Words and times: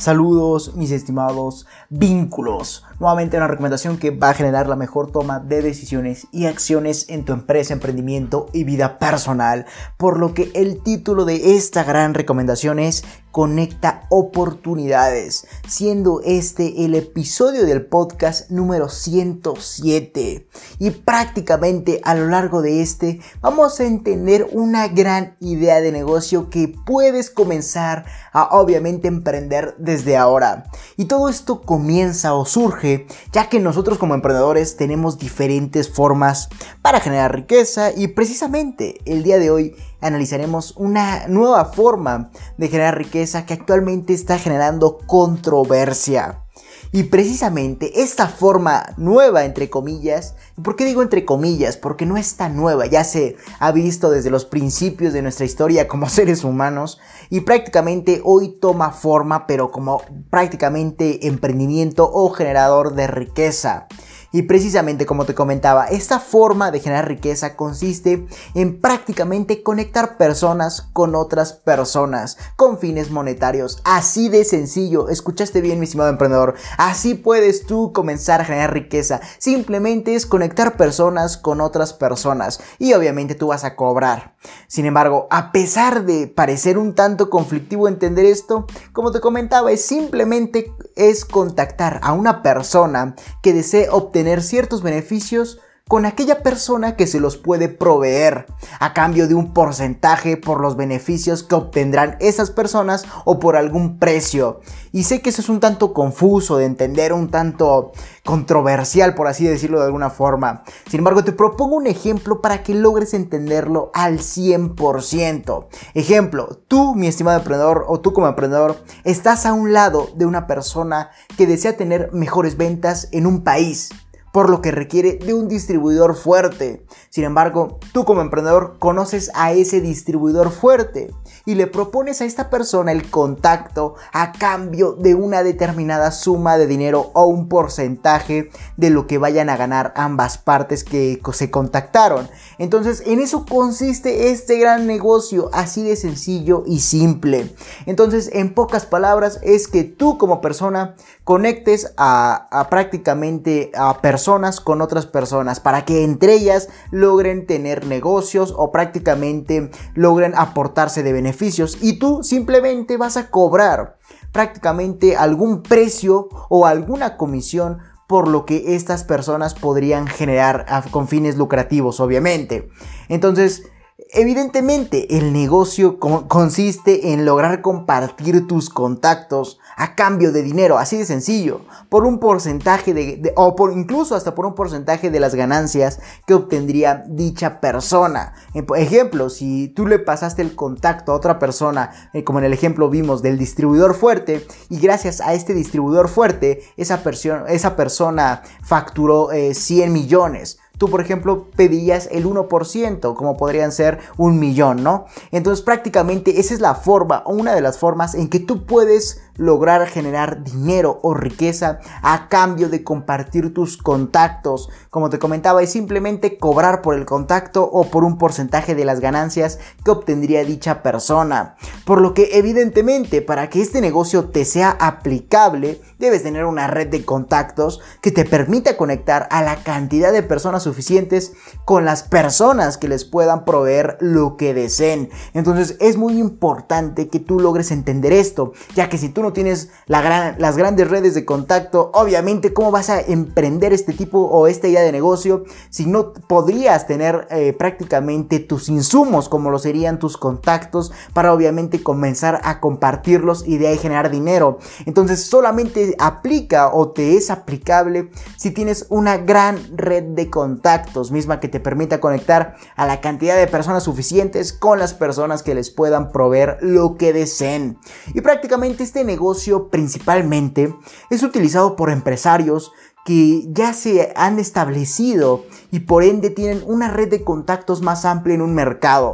Saludos 0.00 0.76
mis 0.76 0.92
estimados 0.92 1.66
vínculos. 1.90 2.86
Nuevamente 3.00 3.36
una 3.36 3.48
recomendación 3.48 3.98
que 3.98 4.10
va 4.10 4.30
a 4.30 4.34
generar 4.34 4.66
la 4.66 4.74
mejor 4.74 5.12
toma 5.12 5.40
de 5.40 5.60
decisiones 5.60 6.26
y 6.32 6.46
acciones 6.46 7.10
en 7.10 7.26
tu 7.26 7.34
empresa, 7.34 7.74
emprendimiento 7.74 8.48
y 8.54 8.64
vida 8.64 8.98
personal. 8.98 9.66
Por 9.98 10.18
lo 10.18 10.32
que 10.32 10.50
el 10.54 10.82
título 10.82 11.26
de 11.26 11.54
esta 11.54 11.84
gran 11.84 12.14
recomendación 12.14 12.78
es 12.78 13.04
Conecta 13.32 14.06
oportunidades, 14.08 15.46
siendo 15.68 16.20
este 16.24 16.84
el 16.84 16.96
episodio 16.96 17.64
del 17.64 17.86
podcast 17.86 18.50
número 18.50 18.88
107. 18.88 20.48
Y 20.80 20.90
prácticamente 20.90 22.00
a 22.02 22.14
lo 22.14 22.26
largo 22.26 22.60
de 22.60 22.82
este 22.82 23.20
vamos 23.40 23.78
a 23.78 23.84
entender 23.84 24.48
una 24.52 24.88
gran 24.88 25.36
idea 25.38 25.80
de 25.80 25.92
negocio 25.92 26.50
que 26.50 26.74
puedes 26.84 27.30
comenzar 27.30 28.04
a 28.32 28.58
obviamente 28.58 29.06
emprender 29.06 29.74
desde 29.78 30.16
ahora. 30.16 30.64
Y 30.96 31.04
todo 31.04 31.28
esto 31.28 31.60
comienza 31.60 32.34
o 32.34 32.44
surge 32.44 33.06
ya 33.32 33.48
que 33.48 33.60
nosotros 33.60 33.98
como 33.98 34.14
emprendedores 34.14 34.76
tenemos 34.76 35.18
diferentes 35.18 35.88
formas 35.88 36.48
para 36.82 37.00
generar 37.00 37.34
riqueza 37.34 37.92
y 37.94 38.08
precisamente 38.08 38.98
el 39.04 39.22
día 39.22 39.38
de 39.38 39.50
hoy 39.50 39.76
analizaremos 40.00 40.74
una 40.76 41.26
nueva 41.28 41.66
forma 41.66 42.30
de 42.56 42.68
generar 42.68 42.98
riqueza 42.98 43.46
que 43.46 43.54
actualmente 43.54 44.12
está 44.12 44.38
generando 44.38 44.98
controversia. 45.06 46.44
Y 46.92 47.04
precisamente 47.04 48.02
esta 48.02 48.26
forma 48.26 48.84
nueva, 48.96 49.44
entre 49.44 49.70
comillas, 49.70 50.34
¿y 50.58 50.62
por 50.62 50.74
qué 50.74 50.84
digo 50.84 51.02
entre 51.02 51.24
comillas? 51.24 51.76
Porque 51.76 52.04
no 52.04 52.16
es 52.16 52.34
tan 52.34 52.56
nueva, 52.56 52.86
ya 52.86 53.04
se 53.04 53.36
ha 53.60 53.70
visto 53.70 54.10
desde 54.10 54.30
los 54.30 54.44
principios 54.44 55.12
de 55.12 55.22
nuestra 55.22 55.46
historia 55.46 55.86
como 55.86 56.08
seres 56.08 56.42
humanos 56.42 56.98
y 57.28 57.42
prácticamente 57.42 58.20
hoy 58.24 58.58
toma 58.60 58.90
forma, 58.90 59.46
pero 59.46 59.70
como 59.70 60.02
prácticamente 60.30 61.28
emprendimiento 61.28 62.10
o 62.12 62.28
generador 62.30 62.94
de 62.94 63.06
riqueza. 63.06 63.86
Y 64.32 64.42
precisamente 64.42 65.06
como 65.06 65.24
te 65.24 65.34
comentaba, 65.34 65.86
esta 65.86 66.20
forma 66.20 66.70
de 66.70 66.80
generar 66.80 67.08
riqueza 67.08 67.56
consiste 67.56 68.26
en 68.54 68.80
prácticamente 68.80 69.62
conectar 69.62 70.16
personas 70.16 70.82
con 70.92 71.14
otras 71.14 71.52
personas 71.52 72.38
con 72.56 72.78
fines 72.78 73.10
monetarios. 73.10 73.80
Así 73.84 74.28
de 74.28 74.44
sencillo. 74.44 75.08
Escuchaste 75.08 75.60
bien, 75.60 75.80
mi 75.80 75.84
estimado 75.84 76.10
emprendedor. 76.10 76.54
Así 76.78 77.14
puedes 77.14 77.66
tú 77.66 77.92
comenzar 77.92 78.40
a 78.40 78.44
generar 78.44 78.72
riqueza. 78.72 79.20
Simplemente 79.38 80.14
es 80.14 80.26
conectar 80.26 80.76
personas 80.76 81.36
con 81.36 81.60
otras 81.60 81.92
personas. 81.92 82.60
Y 82.78 82.92
obviamente 82.92 83.34
tú 83.34 83.48
vas 83.48 83.64
a 83.64 83.74
cobrar. 83.74 84.36
Sin 84.68 84.86
embargo, 84.86 85.26
a 85.30 85.52
pesar 85.52 86.04
de 86.04 86.26
parecer 86.28 86.78
un 86.78 86.94
tanto 86.94 87.30
conflictivo 87.30 87.88
entender 87.88 88.24
esto, 88.24 88.66
como 88.92 89.10
te 89.10 89.20
comentaba, 89.20 89.72
es 89.72 89.84
simplemente 89.84 90.72
es 90.96 91.24
contactar 91.24 92.00
a 92.02 92.12
una 92.12 92.42
persona 92.42 93.16
que 93.42 93.52
desee 93.52 93.88
obtener 93.90 94.19
tener 94.20 94.42
ciertos 94.42 94.82
beneficios 94.82 95.60
con 95.90 96.06
aquella 96.06 96.44
persona 96.44 96.94
que 96.94 97.08
se 97.08 97.18
los 97.18 97.36
puede 97.36 97.68
proveer 97.68 98.46
a 98.78 98.94
cambio 98.94 99.26
de 99.26 99.34
un 99.34 99.52
porcentaje 99.52 100.36
por 100.36 100.60
los 100.60 100.76
beneficios 100.76 101.42
que 101.42 101.56
obtendrán 101.56 102.16
esas 102.20 102.52
personas 102.52 103.06
o 103.24 103.40
por 103.40 103.56
algún 103.56 103.98
precio. 103.98 104.60
Y 104.92 105.02
sé 105.02 105.20
que 105.20 105.30
eso 105.30 105.42
es 105.42 105.48
un 105.48 105.58
tanto 105.58 105.92
confuso 105.92 106.58
de 106.58 106.66
entender, 106.66 107.12
un 107.12 107.28
tanto 107.28 107.90
controversial 108.24 109.16
por 109.16 109.26
así 109.26 109.44
decirlo 109.44 109.80
de 109.80 109.86
alguna 109.86 110.10
forma. 110.10 110.62
Sin 110.88 110.98
embargo, 110.98 111.24
te 111.24 111.32
propongo 111.32 111.74
un 111.74 111.88
ejemplo 111.88 112.40
para 112.40 112.62
que 112.62 112.74
logres 112.74 113.12
entenderlo 113.12 113.90
al 113.92 114.20
100%. 114.20 115.66
Ejemplo, 115.94 116.60
tú, 116.68 116.94
mi 116.94 117.08
estimado 117.08 117.38
emprendedor, 117.38 117.84
o 117.88 117.98
tú 117.98 118.12
como 118.12 118.28
emprendedor, 118.28 118.76
estás 119.02 119.44
a 119.44 119.54
un 119.54 119.72
lado 119.72 120.08
de 120.14 120.26
una 120.26 120.46
persona 120.46 121.10
que 121.36 121.48
desea 121.48 121.76
tener 121.76 122.12
mejores 122.12 122.56
ventas 122.56 123.08
en 123.10 123.26
un 123.26 123.42
país 123.42 123.90
por 124.32 124.48
lo 124.48 124.60
que 124.62 124.70
requiere 124.70 125.14
de 125.14 125.34
un 125.34 125.48
distribuidor 125.48 126.14
fuerte. 126.14 126.84
Sin 127.10 127.24
embargo, 127.24 127.78
tú 127.92 128.04
como 128.04 128.20
emprendedor 128.20 128.76
conoces 128.78 129.30
a 129.34 129.52
ese 129.52 129.80
distribuidor 129.80 130.50
fuerte 130.50 131.12
y 131.44 131.54
le 131.54 131.66
propones 131.66 132.20
a 132.20 132.24
esta 132.24 132.50
persona 132.50 132.92
el 132.92 133.10
contacto 133.10 133.94
a 134.12 134.32
cambio 134.32 134.92
de 134.92 135.14
una 135.14 135.42
determinada 135.42 136.12
suma 136.12 136.58
de 136.58 136.66
dinero 136.66 137.10
o 137.14 137.24
un 137.24 137.48
porcentaje 137.48 138.50
de 138.76 138.90
lo 138.90 139.06
que 139.06 139.18
vayan 139.18 139.48
a 139.48 139.56
ganar 139.56 139.92
ambas 139.96 140.38
partes 140.38 140.84
que 140.84 141.20
se 141.32 141.50
contactaron. 141.50 142.28
Entonces, 142.58 143.02
en 143.06 143.20
eso 143.20 143.46
consiste 143.46 144.30
este 144.30 144.58
gran 144.58 144.86
negocio, 144.86 145.50
así 145.52 145.82
de 145.82 145.96
sencillo 145.96 146.62
y 146.66 146.80
simple. 146.80 147.54
Entonces, 147.86 148.30
en 148.32 148.54
pocas 148.54 148.86
palabras, 148.86 149.40
es 149.42 149.66
que 149.66 149.84
tú 149.84 150.18
como 150.18 150.40
persona 150.40 150.94
conectes 151.24 151.92
a, 151.96 152.66
prácticamente 152.70 153.70
a 153.74 154.00
personas 154.00 154.19
personas 154.20 154.60
con 154.60 154.82
otras 154.82 155.06
personas 155.06 155.60
para 155.60 155.86
que 155.86 156.04
entre 156.04 156.34
ellas 156.34 156.68
logren 156.90 157.46
tener 157.46 157.86
negocios 157.86 158.52
o 158.54 158.70
prácticamente 158.70 159.70
logren 159.94 160.34
aportarse 160.36 161.02
de 161.02 161.14
beneficios. 161.14 161.78
Y 161.80 161.98
tú 161.98 162.22
simplemente 162.22 162.98
vas 162.98 163.16
a 163.16 163.30
cobrar 163.30 163.96
prácticamente 164.30 165.16
algún 165.16 165.62
precio 165.62 166.28
o 166.50 166.66
alguna 166.66 167.16
comisión 167.16 167.78
por 168.06 168.28
lo 168.28 168.44
que 168.44 168.74
estas 168.74 169.04
personas 169.04 169.54
podrían 169.54 170.06
generar 170.06 170.66
con 170.90 171.08
fines 171.08 171.38
lucrativos 171.38 171.98
obviamente. 171.98 172.68
Entonces 173.08 173.62
Evidentemente, 174.10 175.18
el 175.18 175.32
negocio 175.32 175.98
consiste 175.98 177.12
en 177.12 177.24
lograr 177.24 177.60
compartir 177.60 178.46
tus 178.46 178.70
contactos 178.70 179.58
a 179.76 179.94
cambio 179.94 180.32
de 180.32 180.42
dinero, 180.42 180.78
así 180.78 180.96
de 180.96 181.04
sencillo, 181.04 181.62
por 181.88 182.04
un 182.04 182.18
porcentaje 182.18 182.94
de, 182.94 183.32
o 183.36 183.56
por 183.56 183.72
incluso 183.72 184.14
hasta 184.14 184.34
por 184.34 184.46
un 184.46 184.54
porcentaje 184.54 185.10
de 185.10 185.20
las 185.20 185.34
ganancias 185.34 186.00
que 186.26 186.34
obtendría 186.34 187.04
dicha 187.08 187.60
persona. 187.60 188.34
Por 188.66 188.78
ejemplo, 188.78 189.28
si 189.30 189.68
tú 189.68 189.86
le 189.86 189.98
pasaste 189.98 190.42
el 190.42 190.54
contacto 190.54 191.12
a 191.12 191.16
otra 191.16 191.38
persona, 191.38 192.10
eh, 192.12 192.24
como 192.24 192.38
en 192.38 192.46
el 192.46 192.52
ejemplo 192.52 192.88
vimos 192.90 193.22
del 193.22 193.38
distribuidor 193.38 193.94
fuerte, 193.94 194.46
y 194.68 194.78
gracias 194.78 195.20
a 195.20 195.34
este 195.34 195.54
distribuidor 195.54 196.08
fuerte, 196.08 196.62
esa, 196.76 197.02
esa 197.48 197.76
persona 197.76 198.42
facturó 198.62 199.28
100 199.30 199.88
eh, 199.88 199.90
millones 199.90 200.58
tú, 200.80 200.88
por 200.88 201.02
ejemplo, 201.02 201.48
pedías 201.56 202.08
el 202.10 202.24
1%, 202.24 203.14
como 203.14 203.36
podrían 203.36 203.70
ser 203.70 203.98
un 204.16 204.38
millón, 204.38 204.82
¿no? 204.82 205.04
Entonces 205.30 205.62
prácticamente 205.62 206.40
esa 206.40 206.54
es 206.54 206.60
la 206.60 206.74
forma 206.74 207.22
una 207.26 207.54
de 207.54 207.60
las 207.60 207.76
formas 207.76 208.14
en 208.14 208.28
que 208.28 208.40
tú 208.40 208.64
puedes 208.64 209.20
lograr 209.36 209.86
generar 209.86 210.44
dinero 210.44 211.00
o 211.02 211.14
riqueza 211.14 211.80
a 212.02 212.28
cambio 212.28 212.68
de 212.68 212.84
compartir 212.84 213.54
tus 213.54 213.76
contactos. 213.76 214.68
Como 214.90 215.10
te 215.10 215.18
comentaba, 215.18 215.62
es 215.62 215.72
simplemente 215.72 216.38
cobrar 216.38 216.82
por 216.82 216.94
el 216.94 217.06
contacto 217.06 217.64
o 217.64 217.90
por 217.90 218.04
un 218.04 218.18
porcentaje 218.18 218.74
de 218.74 218.84
las 218.84 219.00
ganancias 219.00 219.58
que 219.84 219.90
obtendría 219.90 220.44
dicha 220.44 220.82
persona. 220.82 221.56
Por 221.84 222.00
lo 222.00 222.14
que 222.14 222.30
evidentemente 222.32 223.22
para 223.22 223.50
que 223.50 223.60
este 223.62 223.80
negocio 223.80 224.26
te 224.30 224.44
sea 224.44 224.76
aplicable, 224.80 225.80
debes 225.98 226.22
tener 226.22 226.44
una 226.44 226.66
red 226.66 226.88
de 226.88 227.04
contactos 227.04 227.80
que 228.00 228.10
te 228.10 228.24
permita 228.24 228.76
conectar 228.76 229.28
a 229.30 229.42
la 229.42 229.62
cantidad 229.62 230.12
de 230.12 230.22
personas 230.22 230.62
suficientes 230.62 231.32
con 231.64 231.84
las 231.84 232.02
personas 232.02 232.78
que 232.78 232.88
les 232.88 233.04
puedan 233.04 233.44
proveer 233.44 233.96
lo 234.00 234.36
que 234.36 234.54
deseen. 234.54 235.10
Entonces 235.34 235.76
es 235.80 235.96
muy 235.96 236.18
importante 236.18 237.08
que 237.08 237.20
tú 237.20 237.40
logres 237.40 237.70
entender 237.70 238.12
esto, 238.12 238.52
ya 238.74 238.88
que 238.88 238.98
si 238.98 239.08
tú 239.08 239.22
no 239.22 239.29
tienes 239.32 239.70
las 239.86 240.56
grandes 240.56 240.88
redes 240.88 241.14
de 241.14 241.24
contacto, 241.24 241.90
obviamente 241.94 242.52
cómo 242.52 242.70
vas 242.70 242.90
a 242.90 243.00
emprender 243.00 243.72
este 243.72 243.92
tipo 243.92 244.20
o 244.20 244.46
esta 244.46 244.68
idea 244.68 244.82
de 244.82 244.92
negocio 244.92 245.44
si 245.70 245.86
no 245.86 246.12
podrías 246.12 246.86
tener 246.86 247.26
eh, 247.30 247.52
prácticamente 247.52 248.38
tus 248.40 248.68
insumos 248.68 249.28
como 249.28 249.50
lo 249.50 249.58
serían 249.58 249.98
tus 249.98 250.16
contactos 250.16 250.92
para 251.12 251.32
obviamente 251.32 251.82
comenzar 251.82 252.40
a 252.44 252.60
compartirlos 252.60 253.46
y 253.46 253.58
de 253.58 253.68
ahí 253.68 253.78
generar 253.78 254.10
dinero. 254.10 254.58
Entonces 254.86 255.24
solamente 255.24 255.94
aplica 255.98 256.72
o 256.72 256.90
te 256.90 257.16
es 257.16 257.30
aplicable 257.30 258.10
si 258.36 258.50
tienes 258.50 258.86
una 258.88 259.18
gran 259.18 259.58
red 259.76 260.04
de 260.04 260.30
contactos 260.30 261.10
misma 261.10 261.40
que 261.40 261.48
te 261.48 261.60
permita 261.60 262.00
conectar 262.00 262.56
a 262.76 262.86
la 262.86 263.00
cantidad 263.00 263.36
de 263.36 263.46
personas 263.46 263.84
suficientes 263.84 264.52
con 264.52 264.78
las 264.78 264.94
personas 264.94 265.42
que 265.42 265.54
les 265.54 265.70
puedan 265.70 266.12
proveer 266.12 266.58
lo 266.60 266.96
que 266.96 267.12
deseen. 267.12 267.78
Y 268.14 268.20
prácticamente 268.20 268.82
este 268.82 269.04
negocio 269.10 269.68
principalmente 269.68 270.74
es 271.10 271.22
utilizado 271.22 271.76
por 271.76 271.90
empresarios 271.90 272.72
que 273.04 273.46
ya 273.52 273.72
se 273.72 274.12
han 274.14 274.38
establecido 274.38 275.44
y 275.70 275.80
por 275.80 276.04
ende 276.04 276.30
tienen 276.30 276.62
una 276.66 276.90
red 276.90 277.08
de 277.08 277.24
contactos 277.24 277.82
más 277.82 278.04
amplia 278.04 278.34
en 278.34 278.42
un 278.42 278.54
mercado. 278.54 279.12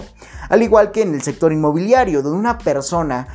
Al 0.49 0.63
igual 0.63 0.91
que 0.91 1.03
en 1.03 1.15
el 1.15 1.23
sector 1.23 1.53
inmobiliario, 1.53 2.23
donde 2.23 2.39
una 2.39 2.59
persona 2.59 3.29